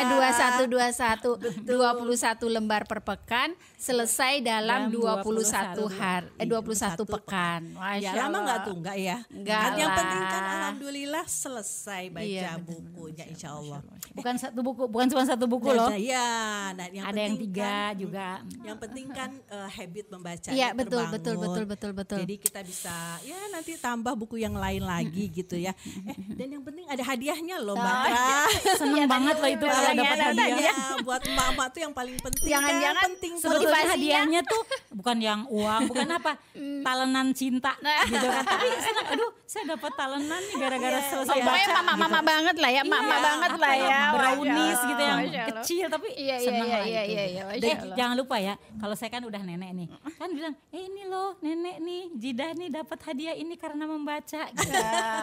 [0.64, 7.60] 21 21 21 lembar per pekan selesai dalam Dalam 21 hari eh 21 pekan.
[7.76, 9.18] Masya Ya lama nggak tuh nggak ya?
[9.28, 13.80] Nggak Kan yang penting kan alhamdulillah selesai baca Iya, benar, bukunya insya Allah.
[14.14, 15.90] Bukan satu buku, bukan cuma satu buku Nah, loh.
[15.90, 16.28] nah, Iya,
[16.72, 18.28] nah, yang Ada yang tiga kan, juga.
[18.62, 20.48] Yang penting kan eh, habit membaca.
[20.50, 22.18] Iya, betul, betul, betul, betul, betul.
[22.22, 25.72] Jadi kita bisa ya nanti tambah buku yang lain lagi gitu ya.
[26.06, 28.38] Eh, dan yang penting ada hadiahnya loh Mbak Tra.
[28.80, 30.56] Seneng banget loh itu kalau Iya, dapat iya, hadiah.
[30.58, 34.62] Iya, buat emak-emak tuh yang paling penting Jangan-jangan kan penting Sebetulnya hadiahnya tuh
[34.94, 36.32] bukan yang uang, bukan apa,
[36.86, 37.72] talenan cinta
[38.06, 38.44] gitu kan.
[38.46, 38.66] Tapi
[39.14, 41.46] aduh saya dapat talenan nih gara-gara selesai baca.
[41.46, 42.26] Pokoknya mama-mama gitu.
[42.26, 44.02] banget lah ya, mama Iya, banget apa lah yang ya.
[44.12, 47.12] brownies gitu yang kecil tapi Iya, iya, seneng iya, lah iya, itu.
[47.12, 47.96] iya, iya, Dan Allah.
[47.96, 51.76] jangan lupa ya, kalau saya kan udah nenek nih, kan bilang, eh ini loh nenek
[51.78, 54.42] nih, Jidah nih dapat hadiah ini karena membaca.
[54.50, 54.72] Gitu,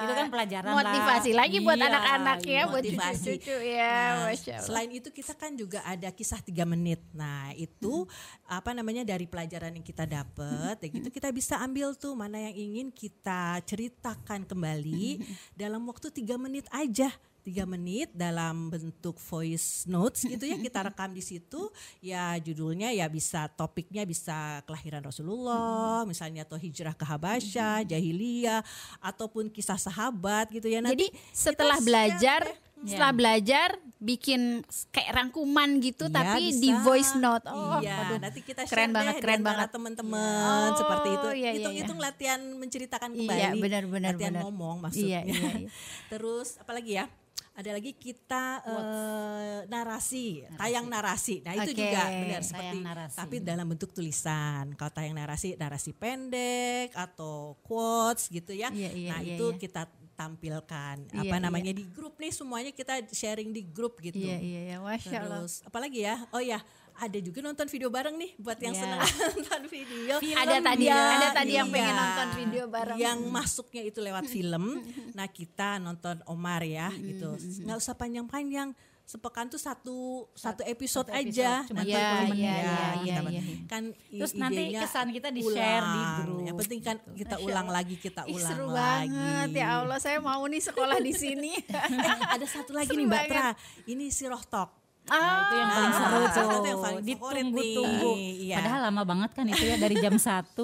[0.02, 0.78] itu kan pelajaran lah.
[0.78, 2.62] Motivasi lagi buat Iya, anak-anak ya, iya.
[2.66, 3.18] buat motivasi.
[3.34, 7.02] cucu-cucu ya, Nah, selain itu kita kan juga ada kisah tiga menit.
[7.12, 8.06] Nah itu
[8.44, 12.56] apa namanya dari pelajaran yang kita dapat, ya gitu kita bisa ambil tuh mana yang
[12.56, 15.20] ingin kita ceritakan kembali
[15.58, 17.12] dalam waktu tiga menit aja.
[17.42, 21.74] tiga menit dalam bentuk voice notes gitu ya kita rekam di situ.
[21.98, 28.62] Ya judulnya ya bisa topiknya bisa kelahiran Rasulullah misalnya atau hijrah ke Habasyah jahiliyah
[29.02, 30.86] ataupun kisah sahabat gitu ya.
[30.86, 32.42] Jadi nanti setelah kita belajar,
[32.82, 36.58] share setelah belajar bikin kayak rangkuman gitu Iya, tapi bisa.
[36.58, 37.46] di voice note.
[37.48, 38.18] Oh, iya, waduh.
[38.18, 39.70] nanti kita keren share banget, keren di antara banget.
[39.78, 41.28] teman-teman Oh, seperti itu.
[41.32, 43.60] iya, iya, Hitung-hitung latihan menceritakan Iya, kembali.
[43.62, 44.44] benar, benar, latihan benar.
[44.46, 45.22] ngomong maksudnya.
[45.22, 45.70] Iya, iya, iya.
[46.10, 47.06] Terus apalagi ya?
[47.52, 51.44] Ada lagi kita eh, narasi, tayang narasi.
[51.44, 53.16] Nah, itu Oke, juga benar tayang seperti narasi.
[53.20, 54.72] tapi dalam bentuk tulisan.
[54.74, 58.72] Kalau tayang narasi, narasi pendek atau quotes gitu ya.
[58.72, 59.60] Iya, iya, nah, iya, itu iya.
[59.60, 59.84] kita
[60.22, 61.42] tampilkan Iya, apa iya.
[61.42, 64.22] namanya di grup nih semuanya kita sharing di grup gitu.
[64.22, 65.42] Iya, iya, iya, Masya Allah.
[65.42, 66.16] Terus apalagi ya?
[66.30, 66.62] Oh ya,
[66.94, 68.82] ada juga nonton video bareng nih buat yang Iya.
[68.86, 69.02] senang
[69.34, 70.16] nonton video.
[70.22, 71.74] Ada tadi, Ya, ada tadi yang iya.
[71.74, 72.98] pengen nonton video bareng.
[73.02, 74.66] Yang masuknya itu lewat film.
[75.18, 77.36] Nah, kita nonton Omar ya gitu.
[77.36, 78.72] Nggak usah panjang-panjang.
[79.12, 79.98] Sepekan tuh satu
[80.32, 81.68] satu episode, satu episode, aja.
[81.68, 82.32] cuma Nanti 40 kalau menit.
[82.32, 83.42] menit ya, kita iya, iya.
[83.68, 85.84] kan Terus nanti kesan kita di ulang.
[86.18, 86.40] grup.
[86.42, 88.80] Yang penting kan kita Masya ulang lagi, kita Ih, ulang seru lagi.
[89.12, 91.52] banget ya Allah, saya mau nih sekolah di sini.
[91.60, 93.24] Eh, ada satu lagi Seru nih Mbak.
[93.28, 93.48] Tra.
[93.86, 94.70] Ini si Roh Talk.
[95.04, 96.32] Nah, itu yang paling Ah, seru tuh.
[96.32, 98.12] satu yang paling Ditunggu-tunggu.
[98.16, 98.56] iya.
[98.56, 100.56] Padahal lama banget kan itu ya dari jam 1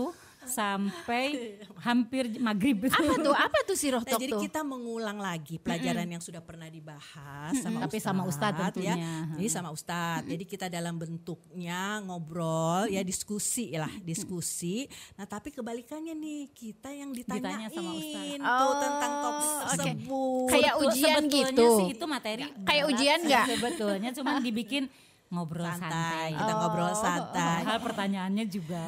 [0.49, 1.25] sampai
[1.87, 2.93] hampir maghrib itu.
[2.93, 3.35] apa tuh?
[3.47, 4.41] Apa tuh si roh Nah, jadi tuh?
[4.41, 8.65] kita mengulang lagi pelajaran yang sudah pernah dibahas sama Tapi sama Ustadz ya.
[8.67, 8.95] tentunya.
[9.33, 10.25] Jadi sama Ustadz.
[10.25, 14.87] Jadi kita dalam bentuknya ngobrol ya diskusi lah, diskusi.
[15.13, 18.39] Nah, tapi kebalikannya nih, kita yang Ditanya ditanyain sama Ustadz.
[18.39, 19.61] tuh Oh, tentang topik oke.
[19.61, 20.47] tersebut.
[20.47, 21.67] Kayak Betul, ujian sebetulnya gitu.
[21.73, 23.45] sih itu materi Kayak ujian sih nggak?
[23.49, 24.83] Sebetulnya cuman dibikin
[25.27, 25.91] ngobrol santai.
[25.91, 26.29] santai.
[26.33, 26.95] Kita ngobrol Oh.
[26.95, 27.59] santai.
[27.61, 28.83] Padahal pertanyaannya juga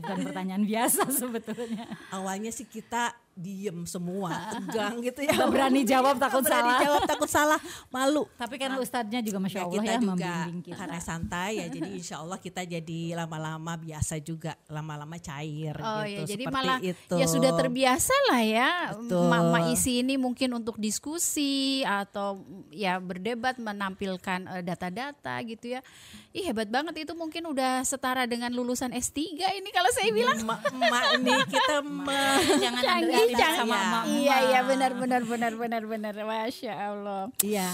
[0.00, 1.84] bukan pertanyaan biasa sebetulnya.
[2.10, 5.30] awalnya sih kita diem semua, tegang gitu ya.
[5.32, 6.82] Nggak berani jawab takut Nggak berani salah.
[6.82, 8.24] jawab takut salah, malu.
[8.34, 10.74] Tapi karena ustadznya juga masya Ya, Allah kita ya juga kita.
[10.76, 16.10] karena santai ya, jadi insya Allah kita jadi lama-lama biasa juga, lama-lama cair Oh gitu.
[16.10, 17.14] ya, jadi seperti malah itu.
[17.14, 19.26] ya sudah terbiasa lah ya Betul.
[19.26, 21.48] mama isi ini mungkin untuk diskusi
[21.80, 25.80] atau ya berdebat menampilkan eh, data-data gitu ya.
[26.30, 29.18] Ih hebat banget itu mungkin udah setara dengan lulusan S3
[29.54, 30.38] ini kalau saya bilang.
[30.38, 30.60] Emak
[31.20, 32.58] nih kita me-
[33.30, 33.58] Jangan canggih.
[33.58, 34.04] sama emak-emak.
[34.14, 37.22] Iya iya benar benar benar benar benar masya Allah.
[37.40, 37.68] Iya.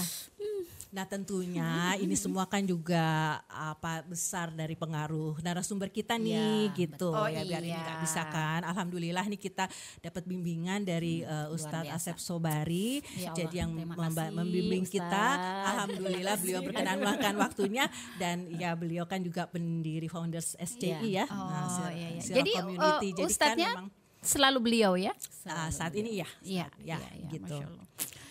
[0.87, 3.03] Nah tentunya ini semua kan juga
[3.45, 7.19] apa besar dari pengaruh narasumber kita nih Iya, gitu betul.
[7.19, 7.83] Oh, ya biar ini iya.
[7.83, 8.63] nggak bisa kan.
[8.63, 9.67] Alhamdulillah nih kita
[9.99, 11.91] dapat bimbingan dari uh, Ustadz.
[11.91, 15.25] Asep Sobari Ya Allah, jadi yang memba- kasih, membimbing kita.
[15.67, 21.27] Alhamdulillah beliau berkenan meluangkan waktunya dan ya beliau kan juga pendiri founders SCI ya.
[21.27, 22.23] Oh Nah, iya iya.
[22.23, 22.79] Jadi community.
[22.79, 25.13] eh, Jadi ustadznya kan memang selalu beliau ya.
[25.45, 27.55] uh, saat ini ya, Iya ya, iya, iya, gitu.
[27.55, 27.85] Masya Allah.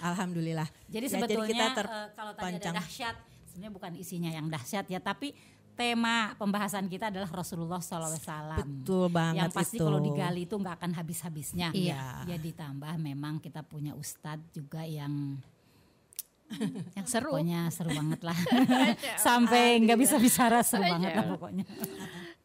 [0.05, 0.69] Alhamdulillah.
[0.91, 3.17] Jadi Ya, sebetulnya kita eh, kalau tadi ada dahsyat,
[3.49, 5.33] sebenarnya bukan isinya yang dahsyat ya, tapi
[5.75, 8.15] tema pembahasan kita adalah Rasulullah SAW.
[8.63, 9.83] Betul banget Yang pasti itu.
[9.83, 11.69] kalau digali itu nggak akan habis-habisnya.
[11.75, 12.27] Iya.
[12.27, 15.39] Ya ditambah memang kita punya ustadz juga yang
[16.95, 17.35] Yang seru.
[17.35, 18.39] pokoknya seru banget lah.
[19.27, 21.65] Sampai nggak bisa bicara seru banget lah pokoknya.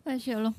[0.02, 0.56] Masya Allah.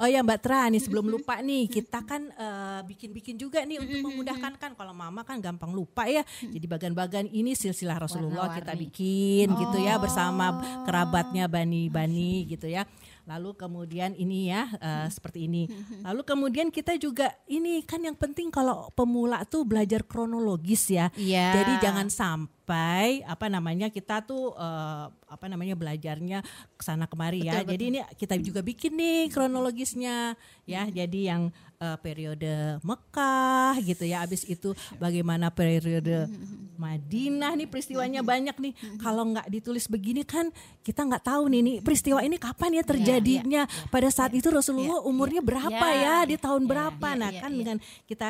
[0.00, 4.00] Oh ya Mbak Tra nih sebelum lupa nih kita kan eh, bikin-bikin juga nih untuk
[4.10, 6.24] memudahkan kan kalau mama kan gampang lupa ya.
[6.42, 12.88] Jadi bagan-bagan ini silsilah Rasulullah kita bikin gitu ya bersama kerabatnya bani-bani gitu ya.
[13.28, 15.68] Lalu kemudian ini ya eh, seperti ini.
[16.02, 21.12] Lalu kemudian kita juga ini kan yang penting kalau pemula tuh belajar kronologis ya.
[21.14, 21.62] Iya.
[21.62, 26.44] Jadi jangan sampai apa namanya kita tuh eh, apa namanya belajarnya
[26.76, 27.64] ke sana kemari ya.
[27.64, 30.36] Betul, Jadi ini kita juga bikin nih kronologisnya
[30.68, 30.84] ya.
[30.84, 31.48] Jadi yang
[31.80, 34.28] eh, periode Mekah gitu ya.
[34.28, 36.28] Habis itu bagaimana periode
[36.76, 38.72] Madinah nih peristiwanya banyak nih.
[39.00, 40.52] Kalau nggak ditulis begini kan
[40.84, 43.62] kita nggak tahu nih nih peristiwa ini kapan ya terjadinya.
[43.88, 46.28] Pada saat itu Rasulullah umurnya berapa ya?
[46.28, 47.08] Di tahun berapa?
[47.14, 47.58] iya, Nah iya, kan iya.
[47.58, 48.28] dengan kita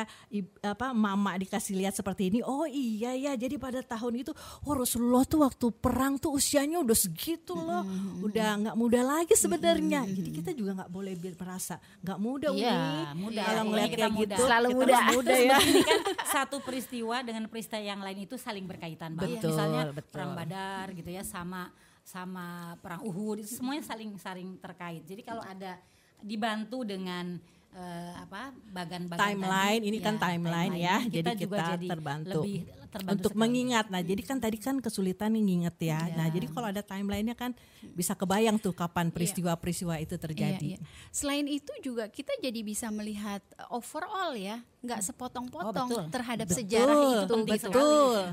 [0.63, 2.39] apa mama dikasih lihat seperti ini.
[2.45, 3.33] Oh iya ya.
[3.35, 4.22] Jadi pada tahun itu
[4.63, 7.83] oh Rasulullah tuh waktu perang tuh usianya udah segitu loh.
[8.23, 10.07] Udah nggak muda lagi sebenarnya.
[10.07, 12.71] Jadi kita juga nggak boleh merasa nggak muda Iya,
[13.11, 13.27] Umi.
[13.27, 13.41] muda.
[13.43, 14.23] Kalau Pokoknya ngeliat kita kayak muda.
[14.23, 14.99] gitu Selalu kita muda.
[15.11, 15.57] muda ya.
[15.59, 15.99] Ini kan
[16.39, 19.43] satu peristiwa dengan peristiwa yang lain itu saling berkaitan banget.
[19.43, 20.07] Betul, Misalnya betul.
[20.15, 21.67] perang Badar gitu ya sama
[22.03, 25.03] sama perang Uhud itu semuanya saling saling terkait.
[25.03, 25.75] Jadi kalau ada
[26.19, 27.35] dibantu dengan
[27.73, 32.59] eh, apa bagan-bagan timeline tadi, ini kan timeline ya jadi kita, jadi terbantu lebih
[32.93, 33.41] terbantu untuk sekali.
[33.41, 36.33] mengingat nah jadi kan tadi kan kesulitan nih nginget ya nah Iya.
[36.35, 37.51] jadi kalau ada timelinenya kan
[37.91, 40.87] bisa kebayang tuh kapan peristiwa-peristiwa itu terjadi Iya, iya.
[41.09, 46.03] Selain itu juga kita jadi bisa melihat uh, overall ya, nggak sepotong-potong Oh, betul.
[46.09, 47.43] terhadap Betul, sejarah itu betul.
[47.49, 47.87] gitu.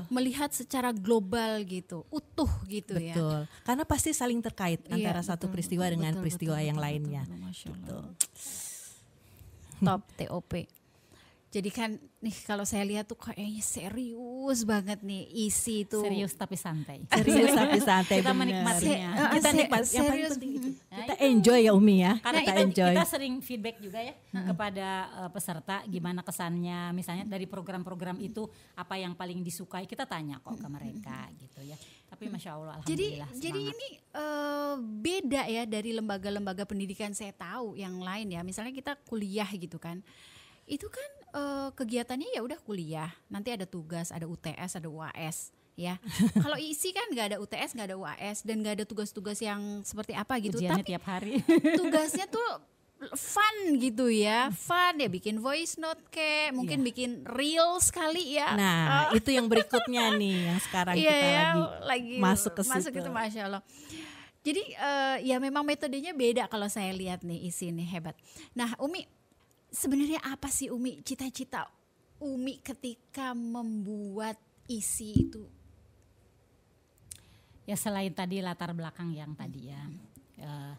[0.07, 3.15] Melihat secara global gitu, utuh gitu ya.
[3.15, 6.67] betul karena pasti saling terkait Iya, antara satu betul, peristiwa betul, dengan betul, peristiwa betul,
[6.67, 7.71] yang betul, lainnya betul.
[7.73, 8.03] Betul.
[9.81, 10.51] Top TOP.
[11.51, 15.99] Jadi kan nih kalau saya lihat tuh kayaknya serius banget nih isi itu.
[15.99, 17.03] serius tapi santai.
[17.11, 19.09] serius tapi santai Kita menikmatinya.
[19.11, 20.31] Se- kita nikmat yang paling serius.
[20.33, 21.23] penting itu Nah, kita itu.
[21.25, 24.87] enjoy ya Umi ya Karena kita kita, enjoy kita sering feedback juga ya kepada
[25.17, 30.55] eh, peserta gimana kesannya misalnya dari program-program itu apa yang paling disukai kita tanya kok
[30.55, 31.75] ke mereka gitu ya.
[32.07, 33.75] Tapi masya Allah Jadi alhamdulillah jadi semangat.
[33.75, 38.39] ini eh, beda ya dari lembaga-lembaga pendidikan saya tahu yang lain ya.
[38.41, 39.99] Misalnya kita kuliah gitu kan.
[40.63, 43.11] Itu kan eh, kegiatannya ya udah kuliah.
[43.27, 45.95] Nanti ada tugas, ada UTS, ada UAS ya.
[46.43, 50.13] Kalau isi kan nggak ada UTS, nggak ada UAS dan nggak ada tugas-tugas yang seperti
[50.13, 50.59] apa gitu.
[50.59, 51.39] ujiannya Tapi tiap hari.
[51.79, 52.51] tugasnya tuh
[53.11, 58.53] fun gitu ya, fun ya bikin voice note kayak mungkin bikin reel sekali ya.
[58.53, 59.17] Nah Oh.
[59.17, 61.45] itu yang berikutnya nih yang sekarang Iya kita ya,
[61.81, 63.01] lagi masuk ke masuk situ.
[63.01, 63.63] itu masya Allah.
[64.41, 68.13] Jadi eh, ya memang metodenya beda kalau saya lihat nih isi ini hebat.
[68.53, 69.01] Nah Umi
[69.71, 71.65] sebenarnya apa sih Umi cita-cita
[72.21, 74.37] Umi ketika membuat
[74.69, 75.43] isi itu?
[77.65, 79.81] ya selain tadi latar belakang yang tadi ya.
[80.41, 80.73] eh,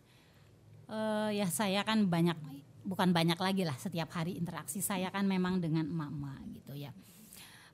[0.90, 2.36] eh, ya saya kan banyak
[2.82, 6.90] bukan banyak lagi lah setiap hari interaksi saya kan memang dengan emak-emak gitu ya.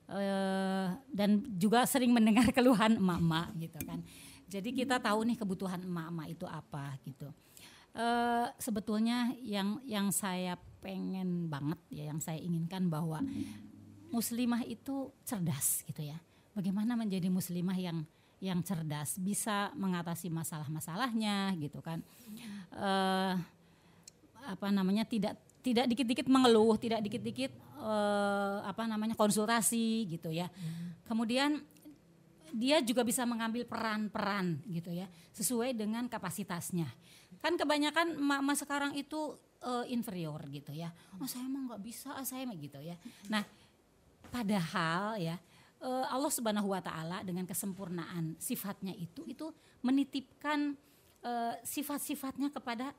[0.09, 3.99] Eh, dan juga sering mendengar keluhan emak-emak gitu kan.
[4.49, 7.29] Jadi kita tahu nih kebutuhan emak-emak itu apa gitu.
[7.97, 13.19] Eh, sebetulnya yang yang saya pengen banget ya yang saya inginkan bahwa
[14.09, 16.17] muslimah itu cerdas gitu ya.
[16.55, 18.03] Bagaimana menjadi muslimah yang
[18.39, 21.99] yang cerdas bisa mengatasi masalah-masalahnya gitu kan.
[22.73, 23.33] Eh
[24.39, 27.51] apa namanya tidak tidak dikit-dikit mengeluh, tidak dikit-dikit
[27.83, 30.47] eh, apa namanya konsultasi gitu ya.
[31.05, 31.59] Kemudian
[32.49, 35.05] dia juga bisa mengambil peran-peran gitu ya
[35.37, 36.89] sesuai dengan kapasitasnya.
[37.43, 40.91] Kan kebanyakan emak-emak sekarang itu eh, inferior gitu ya.
[41.19, 42.95] Oh saya mah nggak bisa, ah, saya mah gitu ya.
[43.27, 43.43] Nah
[44.29, 45.35] padahal ya
[45.81, 49.51] eh, Allah Subhanahu Wa Taala dengan kesempurnaan sifatnya itu itu
[49.83, 50.75] menitipkan
[51.23, 52.91] eh, sifat-sifatnya kepada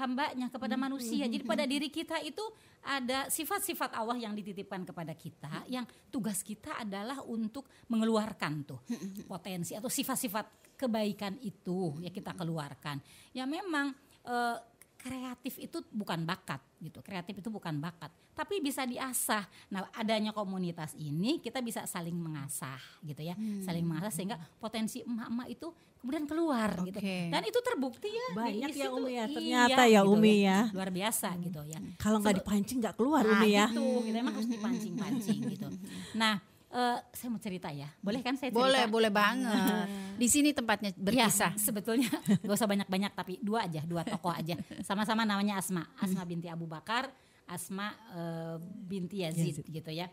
[0.00, 1.28] hambanya kepada manusia.
[1.28, 2.40] Jadi pada diri kita itu
[2.80, 8.80] ada sifat-sifat Allah yang dititipkan kepada kita, yang tugas kita adalah untuk mengeluarkan tuh
[9.28, 12.98] potensi atau sifat-sifat kebaikan itu ya kita keluarkan.
[13.36, 13.92] Ya memang
[14.24, 14.56] eh,
[15.02, 17.02] kreatif itu bukan bakat gitu.
[17.02, 19.42] Kreatif itu bukan bakat, tapi bisa diasah.
[19.74, 23.34] Nah, adanya komunitas ini kita bisa saling mengasah gitu ya.
[23.66, 26.98] Saling mengasah sehingga potensi emak-emak itu kemudian keluar gitu.
[27.02, 27.30] Oke.
[27.30, 28.86] Dan itu terbukti ya Banyak ya.
[28.90, 29.24] Umi ya.
[29.26, 30.58] Iya, Ternyata ya, gitu Umi ya.
[30.70, 31.78] Luar biasa gitu ya.
[31.98, 33.66] Kalau nggak dipancing nggak keluar Nah, Umi ya.
[33.70, 35.68] gitu, kita emang harus dipancing-pancing gitu.
[36.20, 36.38] Nah,
[36.72, 37.88] eh, saya mau cerita ya.
[38.00, 38.64] Boleh kan saya cerita?
[38.64, 39.86] Boleh, boleh banget.
[40.16, 41.52] Di sini tempatnya berkisah.
[41.52, 42.08] Ya, sebetulnya
[42.44, 44.56] gak usah banyak-banyak tapi dua aja, dua tokoh aja.
[44.80, 47.12] Sama-sama namanya Asma, Asma binti Abu Bakar,
[47.44, 50.08] Asma eh, binti Yazid gitu ya.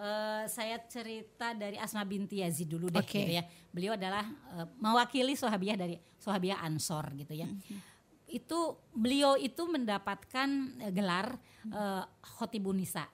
[0.00, 3.20] Eh, saya cerita dari Asma binti Yazid dulu deh Oke.
[3.20, 3.44] gitu ya.
[3.68, 4.24] Beliau adalah
[4.56, 7.46] eh, mewakili Sahabiah dari Sahabiah Ansor gitu ya.
[8.30, 10.48] Itu beliau itu mendapatkan
[10.88, 11.36] eh, gelar
[11.68, 12.04] eh,
[12.38, 13.04] Khotibun Nisa.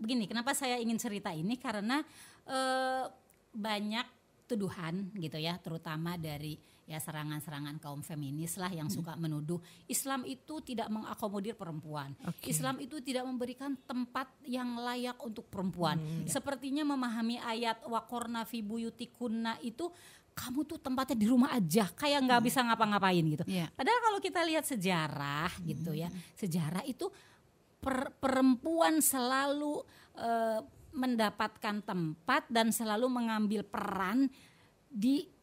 [0.00, 2.00] Begini, kenapa saya ingin cerita ini karena
[2.48, 3.04] eh,
[3.52, 4.06] banyak
[4.50, 6.58] tuduhan gitu ya, terutama dari
[6.90, 12.10] ya serangan-serangan kaum feminis lah yang suka menuduh Islam itu tidak mengakomodir perempuan.
[12.42, 16.02] Islam itu tidak memberikan tempat yang layak untuk perempuan.
[16.26, 19.86] Sepertinya memahami ayat waqorna fi buyutikunna itu
[20.34, 23.44] kamu tuh tempatnya di rumah aja, kayak nggak bisa ngapa-ngapain gitu.
[23.46, 23.70] Iya.
[23.70, 27.06] Padahal kalau kita lihat sejarah gitu ya, sejarah itu
[27.80, 29.82] per- perempuan selalu
[30.20, 34.28] eh, mendapatkan tempat dan selalu mengambil peran
[34.90, 35.39] di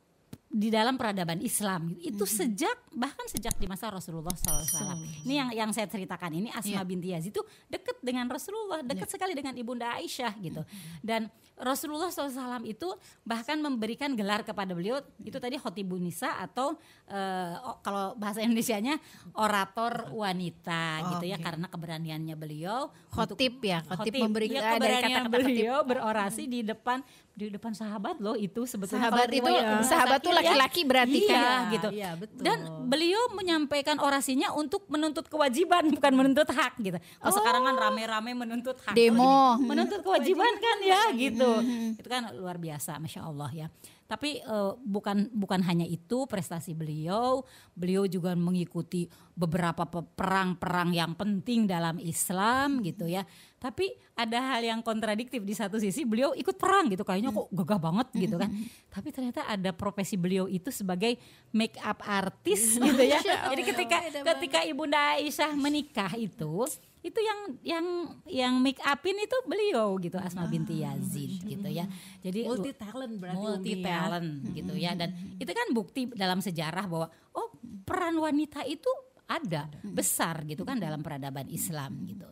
[0.49, 4.95] di dalam peradaban Islam itu sejak bahkan sejak di masa Rasulullah SAW.
[5.21, 6.81] Ini yang yang saya ceritakan ini Asma Iya.
[6.81, 10.63] binti Yazid itu dekat dengan Rasulullah, dekat sekali dengan ibunda Aisyah gitu.
[10.99, 12.86] Dan Rasulullah SAW itu
[13.23, 19.01] bahkan memberikan gelar kepada beliau itu tadi khotibun nisa atau eh, o- kalau bahasa Indonesianya
[19.33, 21.43] orator wanita gitu ya Oke.
[21.43, 24.21] karena keberaniannya beliau Khotib ya, khotib Khotib.
[24.21, 25.43] memberi Iya, ada keberanian kata-kata khotib.
[25.43, 27.01] beliau berorasi di depan
[27.38, 31.38] di depan sahabat loh itu sebetulnya Sahabat itu riwayat sahabat tuh ya, laki-laki berarti iya,
[31.38, 31.62] kan?
[31.69, 31.88] gitu.
[31.93, 32.41] Iya, betul.
[32.41, 32.58] Dan
[32.89, 36.97] beliau menyampaikan orasinya untuk menuntut kewajiban bukan menuntut hak gitu.
[36.97, 38.97] Kalau sekarang kan rame-rame menuntut hak.
[38.97, 39.21] Demo.
[39.21, 41.52] Kalau ini menuntut kewajiban kan ya gitu.
[41.93, 43.67] Itu kan luar biasa Masya Allah ya.
[44.08, 47.45] Tapi eh, bukan bukan hanya itu prestasi beliau,
[47.78, 49.06] beliau juga mengikuti
[49.38, 53.28] beberapa pe- perang-perang yang penting dalam Islam gitu ya.
[53.67, 57.80] Tapi ada hal yang kontradiktif di satu sisi beliau ikut perang gitu kayaknya kok gagah
[57.84, 58.47] banget gitu kan.
[58.95, 61.19] Tapi ternyata ada profesi beliau itu sebagai
[61.51, 63.19] make up artist gitu ya.
[63.51, 66.63] Jadi ketika ketika Ibunda Aisyah menikah itu
[67.06, 67.86] itu yang yang
[68.27, 71.84] yang make upin itu beliau gitu Asma binti Yazid gitu ya.
[72.23, 73.86] Jadi Multi talent berarti multi Umi ya.
[73.86, 77.53] talent gitu ya dan itu kan bukti dalam sejarah bahwa oh
[77.84, 78.89] peran wanita itu
[79.27, 82.27] ada besar gitu kan dalam peradaban Islam gitu.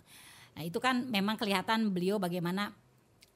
[0.56, 2.72] Nah, itu kan memang kelihatan beliau bagaimana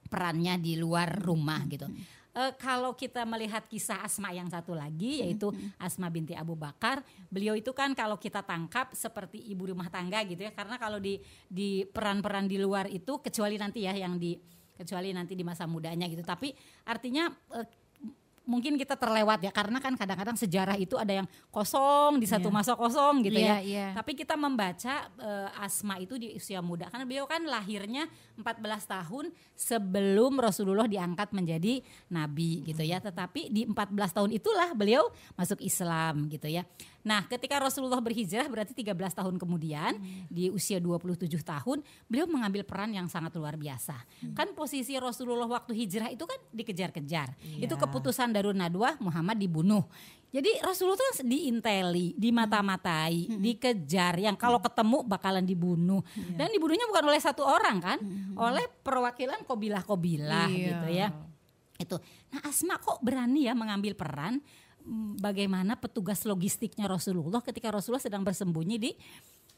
[0.08, 1.86] perannya di luar rumah gitu.
[2.30, 5.50] Eh, kalau kita melihat kisah Asma yang satu lagi yaitu
[5.82, 10.46] Asma binti Abu Bakar, beliau itu kan kalau kita tangkap seperti ibu rumah tangga gitu
[10.46, 11.18] ya karena kalau di
[11.50, 14.38] di peran-peran di luar itu kecuali nanti ya yang di
[14.78, 16.22] kecuali nanti di masa mudanya gitu.
[16.22, 16.54] Tapi
[16.86, 17.26] artinya
[17.58, 17.66] eh,
[18.42, 22.56] mungkin kita terlewat ya karena kan kadang-kadang sejarah itu ada yang kosong di satu Iya.
[22.56, 23.58] masa kosong gitu Iya, ya.
[23.62, 23.86] iya.
[23.94, 28.08] Tapi kita membaca eh, Asma itu di usia muda karena beliau kan lahirnya
[28.40, 32.98] 14 tahun sebelum Rasulullah diangkat menjadi nabi gitu ya.
[32.98, 33.76] Tetapi di 14
[34.16, 36.64] tahun itulah beliau masuk Islam gitu ya.
[37.00, 39.96] Nah, ketika Rasulullah berhijrah berarti 13 tahun kemudian
[40.28, 43.96] di usia 27 tahun beliau mengambil peran yang sangat luar biasa.
[44.36, 47.32] Kan posisi Rasulullah waktu hijrah itu kan dikejar-kejar.
[47.56, 49.88] Itu keputusan Darun Nadwa Muhammad dibunuh.
[50.30, 56.06] Jadi Rasulullah tuh diinteli, dimata-matai, dikejar yang kalau ketemu bakalan dibunuh.
[56.38, 57.98] Dan dibunuhnya bukan oleh satu orang kan,
[58.38, 60.66] oleh perwakilan kobilah-kobilah Iya.
[60.70, 61.08] gitu ya.
[61.80, 61.96] Itu.
[62.30, 64.38] Nah, Asma kok berani ya mengambil peran
[65.16, 68.90] bagaimana petugas logistiknya Rasulullah ketika Rasulullah sedang bersembunyi di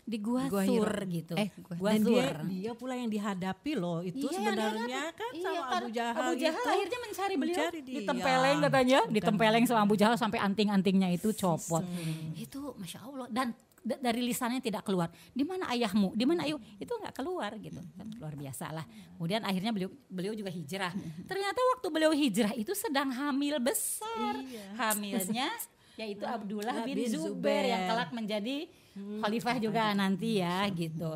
[0.03, 1.39] di Gua Gua Sur gitu.
[1.39, 2.39] Eh, Gua- Gua Dan dia, Sur.
[2.45, 6.59] dia pula yang dihadapi loh itu Iya, sebenarnya kan Iya, sama Abu Jahal Abu Jahal
[6.59, 6.71] itu.
[6.75, 7.95] akhirnya mencari beliau Mencari dia.
[7.97, 11.87] ditempeleng katanya, ditempeleng sama Abu Jahal sampai anting-antingnya itu copot.
[12.35, 15.11] Itu masya Allah dan da- dari lisannya tidak keluar.
[15.35, 16.15] Di mana ayahmu?
[16.15, 16.57] Di mana ayu?
[16.79, 17.83] Itu nggak keluar gitu.
[17.99, 18.87] Kan luar biasa lah.
[19.19, 20.95] Kemudian akhirnya beliau beliau juga hijrah.
[21.27, 24.39] Ternyata waktu beliau hijrah itu sedang hamil besar.
[24.79, 25.51] Hamilnya
[25.93, 28.57] yaitu Abdullah bin, bin Zubair yang kelak menjadi
[29.21, 31.11] khalifah juga nanti ya gitu.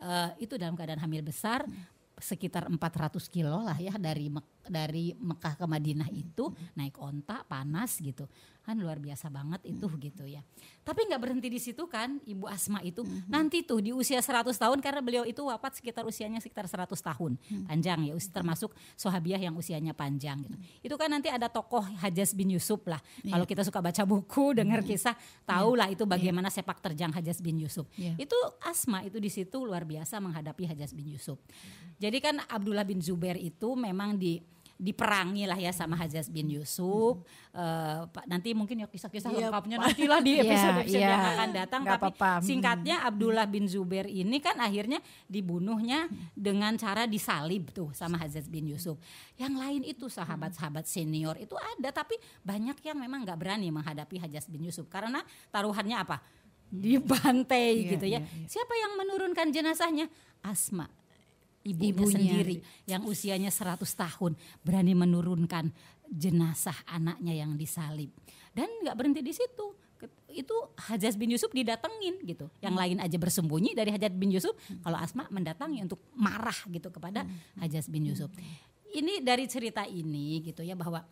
[0.00, 1.66] Eh, itu dalam keadaan hamil besar
[2.14, 8.00] sekitar 400 kilo lah ya dari Mek- dari Mekah ke Madinah itu naik onta panas
[8.00, 8.28] gitu.
[8.64, 10.40] Kan luar biasa banget itu gitu ya.
[10.80, 13.04] Tapi nggak berhenti di situ kan Ibu Asma itu.
[13.28, 17.36] Nanti tuh di usia 100 tahun karena beliau itu wafat sekitar usianya sekitar 100 tahun.
[17.68, 20.56] Panjang ya termasuk Sohabiah yang usianya panjang gitu.
[20.80, 23.04] Itu kan nanti ada tokoh Hajjaz bin Yusuf lah.
[23.20, 25.12] Kalau kita suka baca buku dengar kisah
[25.44, 27.84] tahu lah itu bagaimana sepak terjang Hajjaz bin Yusuf.
[28.00, 28.16] Iya.
[28.16, 31.36] itu Asma itu di situ luar biasa menghadapi Hajjaz bin Yusuf.
[32.00, 34.40] Jadi kan Abdullah bin Zubair itu memang di
[34.74, 37.22] diperangi lah ya sama Hajjaz bin Yusuf.
[37.54, 41.14] Eh, Pak nanti mungkin ya kisah-kisah Iya, lengkapnya nantilah di Iya, episode-episode iya.
[41.14, 41.82] yang akan datang.
[41.86, 42.30] Tapi apa-apa.
[42.38, 42.44] Hmm.
[42.44, 44.98] singkatnya Abdullah bin Zubair ini kan akhirnya
[45.30, 48.98] dibunuhnya dengan cara disalib tuh sama Hajjaz bin Yusuf.
[49.38, 54.50] Yang lain itu sahabat-sahabat senior itu ada tapi banyak yang memang nggak berani menghadapi Hajjaz
[54.50, 55.22] bin Yusuf karena
[55.54, 56.18] taruhannya apa?
[56.74, 58.18] Dibantai Iya, gitu ya.
[58.18, 58.46] iya, iya.
[58.50, 60.10] Siapa yang menurunkan jenazahnya?
[60.42, 60.90] Asma.
[61.64, 62.12] Ibunya, Ibunya.
[62.12, 65.72] sendiri yang usianya 100 tahun berani menurunkan
[66.12, 68.12] jenazah anaknya yang disalib.
[68.52, 69.72] Dan nggak berhenti di situ.
[70.28, 72.52] Itu Hajjaz bin Yusuf didatengin gitu.
[72.60, 74.52] Yang lain aja bersembunyi dari Hajjaz bin Yusuf,
[74.84, 77.24] kalau Asma mendatangi untuk marah gitu kepada
[77.56, 78.28] Hajjaz bin Yusuf.
[78.94, 81.02] Ini dari cerita ini gitu ya bahwa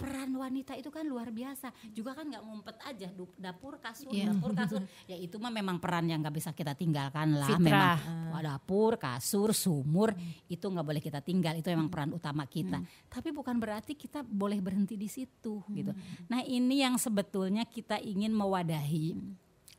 [0.00, 1.68] peran wanita itu kan luar biasa.
[1.92, 4.32] Juga kan nggak ngumpet aja dapur kasur Iya.
[4.32, 4.80] dapur kasur.
[5.04, 7.52] Ya itu mah memang peran yang nggak bisa kita tinggalkan lah.
[7.52, 7.60] Fitrah.
[7.60, 10.16] memang Wah, dapur kasur sumur
[10.48, 11.52] itu nggak boleh kita tinggal.
[11.60, 12.80] Itu memang peran utama kita.
[13.12, 15.92] Tapi bukan berarti kita boleh berhenti di situ gitu.
[16.32, 19.12] Nah ini yang sebetulnya kita ingin mewadahi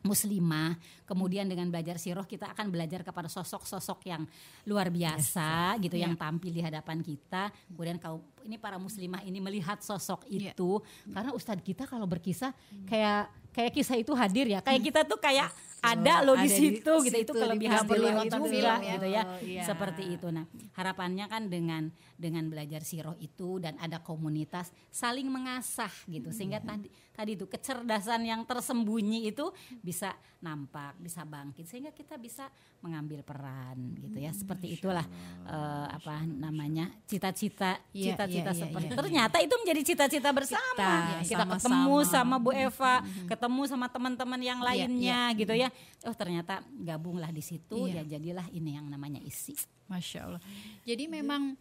[0.01, 4.23] muslimah kemudian dengan belajar siroh kita akan belajar kepada sosok-sosok yang
[4.65, 7.53] luar biasa gitu yang tampil di hadapan kita.
[7.73, 10.53] Kemudian kau ini para muslimah ini melihat sosok Iya.
[10.53, 10.81] itu.
[11.09, 12.53] Karena ustadz kita kalau berkisah
[12.85, 14.59] kayak kayak kisah itu hadir ya.
[14.63, 17.17] Kayak kita tuh kayak ada loh di di situ gitu.
[17.17, 18.93] Itu kelebihan perlu nonton film ya.
[18.95, 19.23] gitu ya.
[19.25, 19.63] Oh, iya.
[19.65, 20.27] seperti itu.
[20.29, 20.45] Nah
[20.77, 26.29] harapannya kan dengan dengan belajar siroh itu dan ada komunitas saling mengasah gitu.
[26.29, 29.49] Sehingga tadi tadi itu kecerdasan yang tersembunyi itu
[29.81, 31.65] bisa nampak bisa bangkit.
[31.65, 32.45] Sehingga kita bisa
[32.85, 34.29] mengambil peran gitu ya.
[34.37, 35.05] Seperti itulah
[35.49, 38.97] eh, apa namanya cita-cita Iya, cita-cita iya, iya, seperti iya.
[39.01, 40.77] ternyata itu menjadi cita-cita bersama.
[40.77, 40.93] Kita,
[41.25, 41.57] kita, sama-sama.
[41.57, 42.95] ketemu sama Bu Eva
[43.25, 45.69] ketemu sama teman-teman yang Iya, lainnya gitu ya
[46.03, 48.05] oh ternyata gabunglah di situ Iya.
[48.05, 50.41] ya jadilah ini yang namanya isi Masya Allah.
[50.83, 51.55] Jadi memang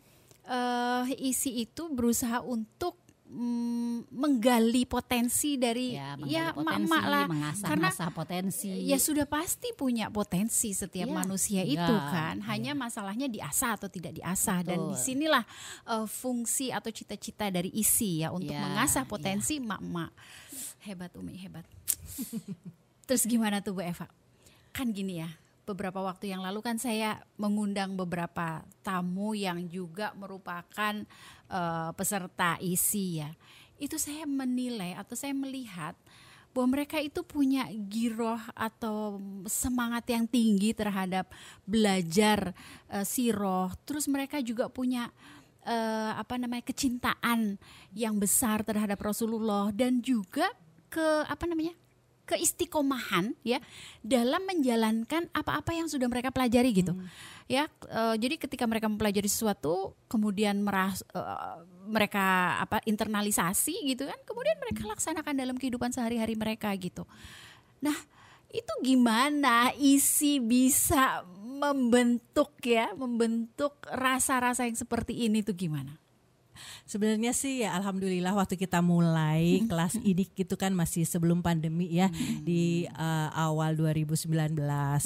[0.45, 2.95] eh, isi itu berusaha untuk
[3.27, 7.27] mm, menggali potensi dari ya, ya, potensi, emak-emak lah.
[7.31, 12.39] mengasah Karena potensi ya sudah pasti punya potensi setiap Iya, manusia iya, itu kan.
[12.39, 12.47] iya.
[12.51, 15.45] Hanya masalahnya diasah atau tidak diasah dan di sinilah
[15.87, 19.11] eh, fungsi atau cita-cita dari isi ya untuk Iya, mengasah iya.
[19.11, 20.11] potensi emak-emak.
[20.81, 21.69] Hebat Umi, hebat.
[23.09, 24.09] Terus gimana tuh Bu Eva?
[24.73, 25.29] Kan gini ya,
[25.69, 30.95] beberapa waktu yang lalu kan saya mengundang beberapa tamu yang juga merupakan
[31.51, 33.31] eh, peserta isi ya.
[33.77, 35.97] Itu saya menilai atau saya melihat
[36.51, 41.31] bahwa mereka itu punya giroh atau semangat yang tinggi terhadap
[41.63, 42.57] belajar
[42.91, 43.71] eh, siroh.
[43.87, 45.13] Terus mereka juga punya
[45.63, 47.61] eh, apa namanya kecintaan
[47.95, 50.51] yang besar terhadap Rasulullah dan juga
[50.91, 51.73] ke apa namanya
[52.31, 53.59] keistiqomahan ya
[54.07, 56.95] dalam menjalankan apa-apa yang sudah mereka pelajari gitu.
[57.51, 61.59] Ya eh, jadi ketika mereka mempelajari sesuatu kemudian meras eh,
[61.91, 67.03] mereka apa internalisasi gitu kan kemudian mereka laksanakan dalam kehidupan sehari-hari mereka gitu.
[67.83, 67.97] Nah
[68.51, 76.00] itu gimana isi bisa membentuk ya membentuk rasa-rasa yang seperti ini tuh gimana
[76.85, 82.09] Sebenarnya sih ya alhamdulillah waktu kita mulai kelas ini gitu kan masih sebelum pandemi ya
[82.43, 84.29] di uh, awal 2019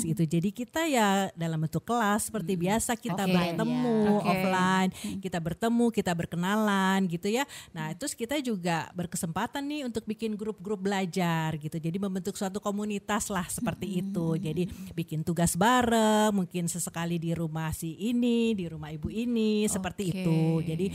[0.05, 0.23] gitu.
[0.25, 4.13] Jadi kita ya dalam bentuk kelas seperti biasa kita Oke, bertemu ya.
[4.15, 4.29] Oke.
[4.31, 4.91] offline,
[5.21, 7.45] kita bertemu, kita berkenalan gitu ya.
[7.73, 11.77] Nah, terus kita juga berkesempatan nih untuk bikin grup-grup belajar gitu.
[11.77, 14.37] Jadi membentuk suatu komunitas lah seperti itu.
[14.37, 20.11] Jadi bikin tugas bareng, mungkin sesekali di rumah si ini, di rumah ibu ini seperti
[20.11, 20.17] Oke.
[20.21, 20.41] itu.
[20.65, 20.87] Jadi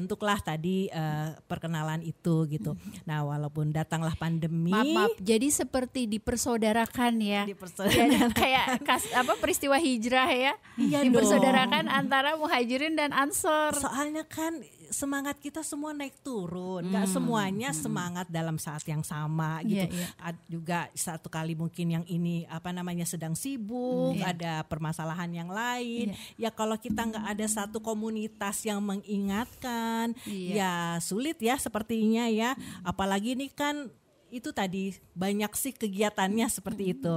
[0.00, 2.72] terbentuklah tadi eh, perkenalan itu gitu.
[3.04, 5.12] Nah, walaupun datanglah pandemi, Maaf, maaf.
[5.20, 7.44] Jadi seperti dipersaudarakan ya.
[7.44, 8.08] Dipersaudarakan.
[8.08, 10.56] Ya, kayak kas, apa peristiwa hijrah ya.
[10.80, 13.76] Iya dipersaudarakan antara muhajirin dan ansor.
[13.76, 19.62] soalnya kan semangat kita semua naik turun, nggak Hmm, semuanya semangat dalam saat yang sama
[19.62, 19.86] gitu.
[19.86, 20.06] Iya, iya.
[20.18, 24.34] Ad- juga satu kali mungkin yang ini apa namanya sedang sibuk, Hmm, iya.
[24.34, 26.10] ada permasalahan yang lain.
[26.10, 26.18] Iya.
[26.36, 30.52] Ya kalau kita nggak ada satu komunitas yang mengingatkan, Iya.
[30.52, 32.58] ya sulit ya sepertinya ya.
[32.82, 33.88] Apalagi ini kan
[34.30, 37.16] itu tadi banyak sih kegiatannya seperti itu.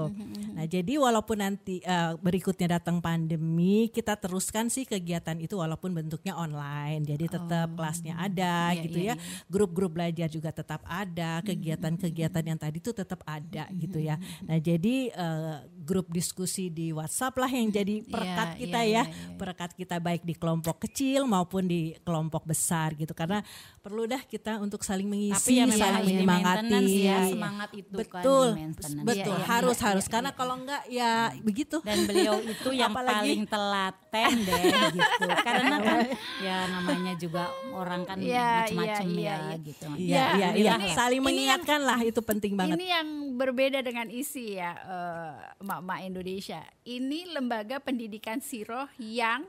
[0.53, 6.33] Nah, jadi walaupun nanti eh, berikutnya datang pandemi, kita teruskan sih kegiatan itu walaupun bentuknya
[6.35, 7.05] online.
[7.05, 9.45] Jadi tetap kelasnya ada Iya, gitu iya, ya.
[9.47, 14.17] Grup-grup belajar juga tetap ada, kegiatan-kegiatan yang tadi itu tetap ada gitu ya.
[14.45, 19.03] Nah, jadi eh, grup diskusi di WhatsApp lah yang jadi perekat Iya, kita iya, ya.
[19.03, 19.37] iya, iya.
[19.37, 23.11] Perekat kita baik di kelompok kecil maupun di kelompok besar gitu.
[23.11, 23.43] Karena
[23.83, 27.02] perlu dah kita untuk saling mengisi, ya saling menyemangati.
[27.03, 27.29] Ya, Iya.
[27.29, 29.03] semangat itu kan betul, di maintenance.
[29.03, 30.37] betul Iya, harus iya, harus iya, karena iya.
[30.37, 31.77] kalau enggak ya begitu.
[31.81, 35.99] dan beliau itu yang Apalagi- paling telaten deh gitu karena kan
[36.39, 39.57] ya namanya juga orang kan Iya, macam-macam iya, ya iya.
[39.59, 40.71] gitu Iya, iya, iya.
[40.71, 40.95] Alhamdulillah.
[40.95, 42.75] Saling mengingatkan lah itu penting banget.
[42.75, 46.61] Ini yang berbeda dengan isi ya eh, emak-emak Indonesia.
[46.81, 49.43] Ini lembaga pendidikan siroh yang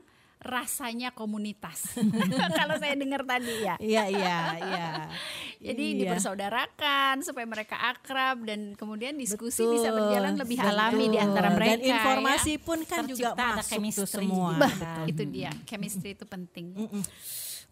[0.45, 1.97] rasanya komunitas.
[2.61, 3.75] Kalau saya dengar tadi ya.
[3.81, 4.87] Iya, iya, iya.
[5.65, 5.99] Jadi Iya.
[6.05, 10.69] dipersaudarakan supaya mereka akrab dan kemudian diskusi Betul, bisa berjalan lebih betul.
[10.69, 11.73] alami di antara mereka.
[11.73, 12.61] Dan informasi ya.
[12.61, 14.49] pun kan juga Tercipta ada masuk tuh semua.
[14.61, 15.09] Bah, Kan.
[15.09, 16.77] itu dia chemistry itu penting.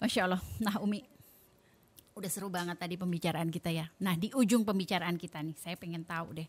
[0.02, 0.42] Masya Allah.
[0.58, 1.06] Nah Umi,
[2.14, 3.86] udah seru banget tadi pembicaraan kita ya.
[4.02, 6.48] Nah di ujung pembicaraan kita nih, saya pengen tahu deh,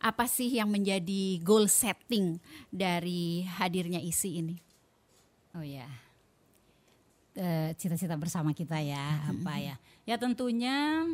[0.00, 2.36] apa sih yang menjadi goal setting
[2.68, 4.56] dari hadirnya isi ini?
[5.52, 5.88] Oh ya.
[7.76, 9.76] Cita-cita bersama kita ya apa ya?
[10.04, 11.08] Ya tentunya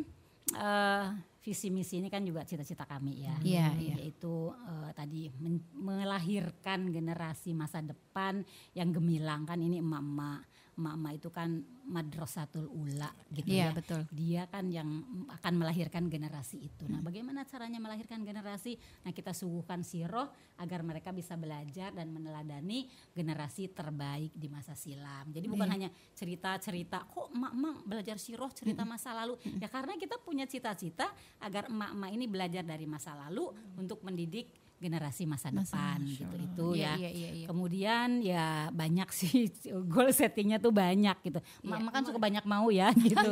[0.51, 1.05] eh,
[1.39, 3.35] visi misi ini kan juga cita-cita kami ya.
[3.39, 3.95] Iya, iya.
[4.03, 5.31] Yaitu eh, tadi
[5.75, 8.43] melahirkan generasi masa depan
[8.75, 10.43] yang gemilang kan ini emak-emak.
[10.79, 11.49] Emak-emak itu kan
[11.89, 13.75] madrasatul ula gitu Iya, ya.
[13.75, 14.01] betul.
[14.13, 14.87] Dia kan yang
[15.27, 16.85] akan melahirkan generasi itu.
[16.85, 18.77] Nah, bagaimana caranya melahirkan generasi?
[19.03, 20.29] Nah, kita suguhkan siroh
[20.61, 25.33] agar mereka bisa belajar dan meneladani generasi terbaik di masa silam.
[25.33, 25.73] Jadi bukan Iya.
[25.75, 29.35] hanya cerita-cerita, kok emak-emak belajar siroh cerita masa lalu?
[29.57, 31.09] Ya karena kita punya cita-cita
[31.41, 36.95] agar emak-emak ini belajar dari masa lalu untuk mendidik generasi masa depan gitu itu Iya,
[36.95, 36.95] ya.
[36.95, 37.47] iya, iya, iya.
[37.47, 39.51] Kemudian ya banyak sih
[39.91, 41.39] goal settingnya tuh banyak gitu.
[41.61, 43.29] Mama kan suka banyak mau ya gitu.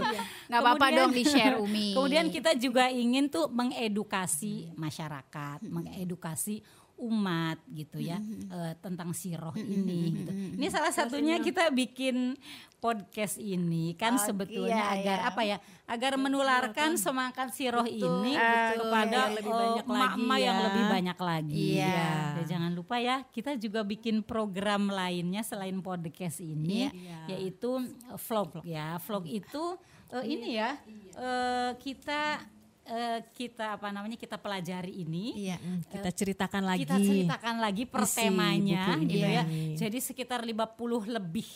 [0.51, 1.95] Nggak apa-apa dong di-share, Umi.
[1.95, 6.61] Kemudian kita juga ingin tuh mengedukasi masyarakat, mengedukasi
[6.97, 8.17] umat gitu ya
[8.49, 10.31] eh, tentang siroh ini gitu.
[10.57, 12.33] Ini salah satunya kita bikin
[12.77, 15.29] podcast ini kan Oh, sebetulnya iya, agar iya.
[15.29, 15.57] apa ya?
[15.85, 18.81] Agar menularkan semangat siroh ini betul.
[18.81, 20.65] kepada Yang lebih eh, banyak lagi emak-emak yang ya.
[20.65, 21.67] lebih banyak lagi.
[21.77, 22.05] Iya.
[22.37, 27.37] Dan jangan lupa ya, kita juga bikin program lainnya selain podcast ini, Iya.
[27.37, 27.77] yaitu
[28.09, 28.97] eh, vlog ya.
[29.05, 29.63] Vlog itu
[30.11, 30.77] eh, ini ya,
[31.13, 32.41] eh, kita
[32.87, 35.47] eh, kita apa namanya kita pelajari ini.
[35.51, 35.57] Iya.
[35.91, 36.83] Kita ceritakan lagi.
[36.87, 39.43] Kita ceritakan lagi per isi temanya buku gitu ya.
[39.43, 39.75] Iya.
[39.75, 41.49] Jadi sekitar 50 lebih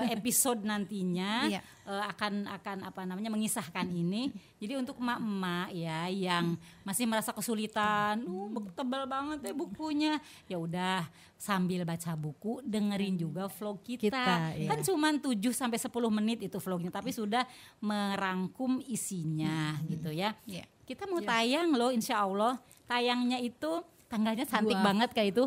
[0.00, 1.60] eh, episode nantinya Iya.
[1.88, 4.28] Eh, akan akan apa namanya mengisahkan ini.
[4.60, 10.20] Jadi untuk emak-emak ya yang masih merasa kesulitan, uh buku tebal banget ya bukunya.
[10.44, 11.08] Ya udah
[11.40, 14.10] sambil baca buku dengerin juga vlog kita.
[14.10, 14.24] Kita,
[14.58, 14.68] iya.
[14.68, 17.46] Kan cuman 7 sampai 10 menit itu vlognya tapi sudah
[17.80, 20.34] merangkum isinya gitu ya.
[20.44, 20.66] Iya.
[20.84, 22.58] Kita mau tayang loh insya Allah.
[22.88, 24.84] Tayangnya itu tanggalnya cantik Dua.
[24.84, 25.44] banget kayak itu.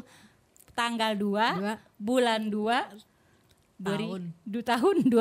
[0.71, 1.73] Tanggal 2, Dua.
[1.99, 3.10] bulan 2,
[3.83, 4.21] Tahun.
[4.43, 4.95] du tahun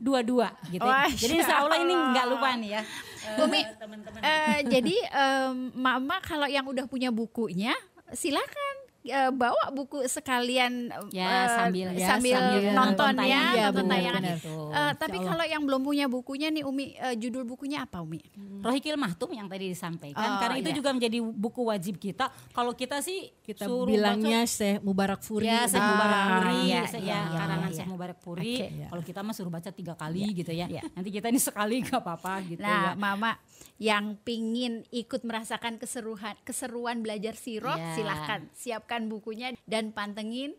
[0.00, 0.82] 2022 gitu.
[0.82, 1.04] ya.
[1.06, 2.82] Jadi insya Allah ini nggak lupa nih ya.
[2.82, 4.20] Eh, Umi, teman-teman.
[4.20, 7.76] Eh, jadi em, mama kalau yang udah punya bukunya
[8.10, 8.69] silakan
[9.02, 13.62] eh, bawa buku sekalian Ya, eh, sambil ya, sambil sambil nonton ya, tayangan.
[13.64, 14.22] nonton Ya, tayangan.
[14.30, 14.56] Gitu.
[14.70, 18.20] Eh, tapi kalau yang belum punya bukunya nih Umi, eh, judul bukunya apa Umi?
[18.60, 20.76] Rohikil Mahtum yang tadi Oh, disampaikan karena itu iya.
[20.76, 22.28] juga menjadi buku wajib kita.
[22.50, 25.44] Kalau kita sih Kita suruh bilangnya Syekh Mubarak Furi.
[25.44, 27.74] Ya, Syekh Ah, Mubarak Puri, iya, se- iya, ya, iya, karangan iya.
[27.74, 28.54] Syekh Mubarak Puri.
[28.54, 28.66] Oke.
[28.86, 30.66] Kalau kita mah suruh baca tiga kali gitu ya.
[30.66, 30.82] Iya.
[30.90, 32.94] Nanti kita ini sekali gak apa-apa gitu Nah, ya.
[32.94, 33.32] Mama
[33.76, 37.96] yang pingin ikut merasakan keseruan keseruan belajar siroh, Ya.
[37.96, 38.44] silahkan
[38.90, 40.50] siapkan bukunya dan pantengin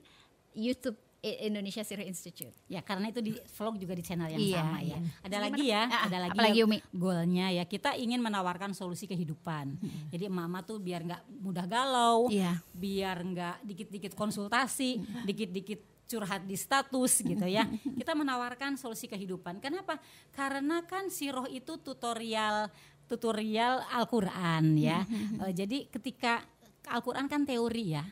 [0.55, 2.55] YouTube Indonesia Siroh Institute.
[2.65, 4.88] Ya karena itu di vlog juga di channel yang Iya, sama ya.
[4.88, 4.97] iya.
[5.21, 6.32] Ada lagi ya, Ah, ada lagi.
[6.34, 6.77] apalagi, ya Umi?
[6.89, 9.75] Goalnya ya kita ingin menawarkan solusi kehidupan.
[10.09, 12.57] Jadi mama tuh biar nggak mudah galau, Iya.
[12.73, 17.67] biar nggak dikit-dikit konsultasi, dikit-dikit curhat di status gitu ya.
[17.69, 19.59] Kita menawarkan solusi kehidupan.
[19.59, 19.99] Kenapa?
[20.32, 22.71] Karena kan siroh itu tutorial
[23.05, 25.03] tutorial Al-Qur'an ya.
[25.43, 26.47] Eh, jadi ketika
[26.88, 28.05] Al-Qur'an kan teori ya.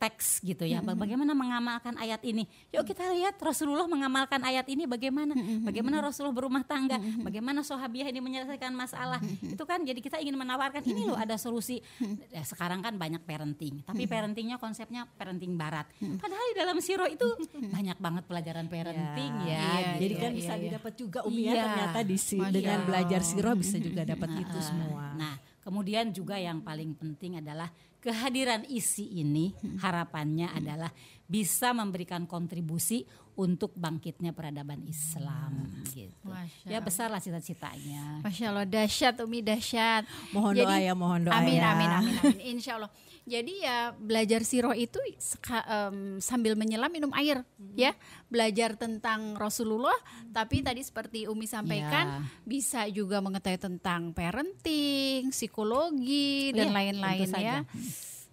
[0.00, 0.80] teks gitu ya.
[0.80, 2.48] Bagaimana mengamalkan ayat ini?
[2.72, 5.36] Yuk kita lihat Rasulullah mengamalkan ayat ini bagaimana?
[5.60, 6.96] Bagaimana Rasulullah berumah tangga?
[7.20, 9.20] Bagaimana sahabiah ini menyelesaikan masalah?
[9.44, 11.84] Itu kan jadi kita ingin menawarkan ini loh ada solusi.
[12.32, 15.84] Ya, sekarang kan banyak parenting, tapi parentingnya konsepnya parenting barat.
[16.16, 17.28] Padahal di dalam siro itu
[17.60, 19.60] banyak banget pelajaran parenting ya.
[19.60, 20.36] Iya, gitu jadi kan ya.
[20.40, 20.62] bisa Iya.
[20.64, 21.62] didapat juga Umi ya Iya.
[21.68, 25.12] ternyata di si- Masya dengan belajar sirah bisa juga dapat itu semua.
[25.12, 27.68] Nah, kemudian juga yang paling penting adalah
[28.00, 30.90] kehadiran isi ini harapannya adalah
[31.24, 33.06] bisa memberikan kontribusi
[33.38, 36.12] untuk bangkitnya peradaban Islam gitu.
[36.26, 38.20] Masya Ya besarlah cita-citanya.
[38.20, 40.04] Masya Allah dahsyat Umi dahsyat.
[40.34, 41.72] Mohon doa ya, mohon doa amin, ya.
[41.72, 42.90] Amin amin amin Insya Allah.
[43.22, 47.94] Jadi ya belajar siroh itu seka- em, sambil menyelam minum air ya
[48.26, 49.94] belajar tentang Rasulullah.
[50.34, 52.26] Tapi tadi seperti Umi sampaikan Ya.
[52.42, 57.56] bisa juga mengetahui tentang parenting, psikologi dan Iya, lain-lain tentu ya.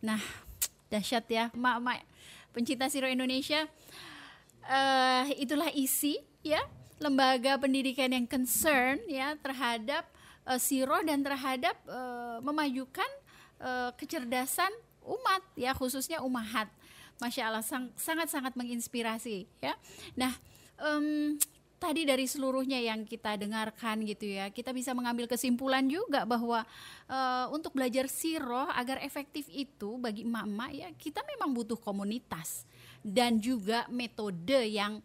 [0.01, 0.21] Nah
[0.91, 1.49] dahsyat ya.
[1.55, 2.03] Mak-mak
[2.53, 3.67] pencinta siroh Indonesia
[4.67, 6.59] eh itulah isi ya
[6.99, 10.03] lembaga pendidikan yang concern ya terhadap
[10.49, 13.07] eh, siroh dan terhadap eh, memajukan
[13.61, 14.69] eh, kecerdasan
[15.07, 16.67] umat ya khususnya umahat.
[17.17, 19.73] Masya Allah sang- sangat-sangat menginspirasi ya.
[20.13, 20.33] Nah
[20.77, 21.37] em,
[21.77, 26.65] tadi dari seluruhnya yang kita dengarkan gitu ya kita bisa mengambil kesimpulan juga bahwa
[27.05, 32.65] eh, untuk belajar siroh agar efektif itu bagi emak-emak ya kita memang butuh komunitas
[33.05, 34.99] dan juga metode yang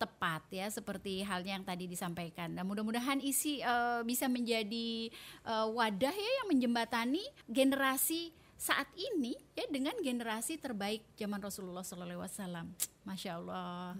[0.00, 2.56] tepat ya seperti halnya yang tadi disampaikan.
[2.56, 5.12] Nah, mudah-mudahan isi eh, bisa menjadi
[5.44, 12.64] eh, wadah ya yang menjembatani generasi saat ini ya dengan generasi terbaik zaman Rasulullah SAW.
[13.04, 13.92] Masya Allah.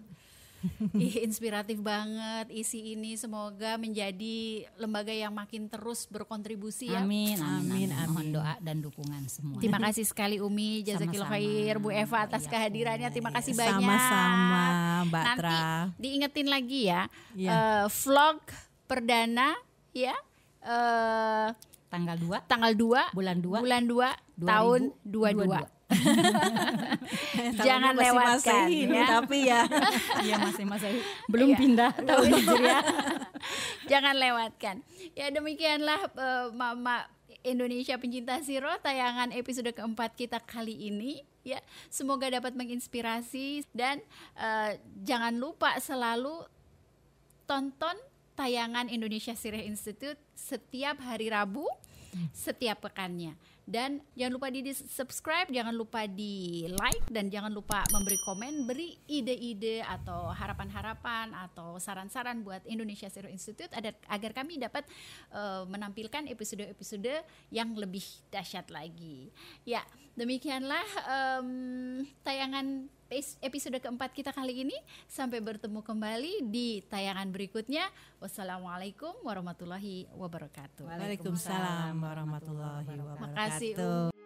[0.94, 4.38] Ih, inspiratif banget isi ini semoga menjadi
[4.74, 7.00] lembaga yang makin terus berkontribusi ya.
[7.00, 8.06] Amin, Amin, amin, amin.
[8.06, 8.32] Mohon amin.
[8.32, 9.56] doa dan dukungan semua.
[9.56, 11.56] Terima kasih sekali Umi, jazakillah Sama-sama.
[11.64, 13.08] khair Bu Eva atas Iya, kehadirannya.
[13.08, 13.80] Terima kasih banyak.
[13.80, 14.64] Sama-sama
[15.06, 15.60] Mbak Nanti Tra.
[15.96, 17.02] diingetin lagi ya,
[17.32, 17.50] Iya.
[17.50, 18.38] eh, vlog
[18.84, 19.48] perdana
[19.90, 20.12] ya
[20.60, 21.48] eh,
[21.88, 25.79] Tanggal 2 tanggal 2 bulan 2 bulan 2 tahun 22.
[27.66, 29.06] Jangan masih lewatkan ini, ya.
[29.08, 29.60] tapi ya
[30.26, 30.90] Iya masih masih
[31.26, 31.58] belum Iya.
[31.58, 32.82] pindah tahun Hijriah.
[33.90, 34.76] Jangan lewatkan.
[35.18, 37.06] Ya demikianlah eh, Mama
[37.40, 41.56] Indonesia pencinta Siro tayangan episode keempat kita kali ini ya
[41.88, 44.04] semoga dapat menginspirasi dan
[44.36, 46.44] eh, jangan lupa selalu
[47.48, 47.96] tonton
[48.36, 51.64] tayangan Indonesia Sirih Institute setiap hari Rabu
[52.34, 53.34] setiap pekannya
[53.70, 58.98] dan jangan lupa di subscribe jangan lupa di like dan jangan lupa memberi komen beri
[59.06, 64.82] ide-ide atau harapan-harapan atau saran-saran buat Indonesia Zero Institute agar, agar kami dapat
[65.30, 67.22] eh, menampilkan episode-episode
[67.54, 68.02] yang lebih
[68.34, 69.30] dahsyat lagi.
[69.62, 69.86] Ya
[70.18, 71.48] demikianlah em,
[72.26, 72.90] tayangan
[73.42, 74.78] episode keempat kita kali ini
[75.10, 77.90] sampai bertemu kembali di tayangan berikutnya
[78.22, 83.34] wassalamualaikum warahmatullahi wabarakatuh Waalaikumsalam warahmatullahi wabarakatuh.
[83.34, 84.19] Makasih, Umi.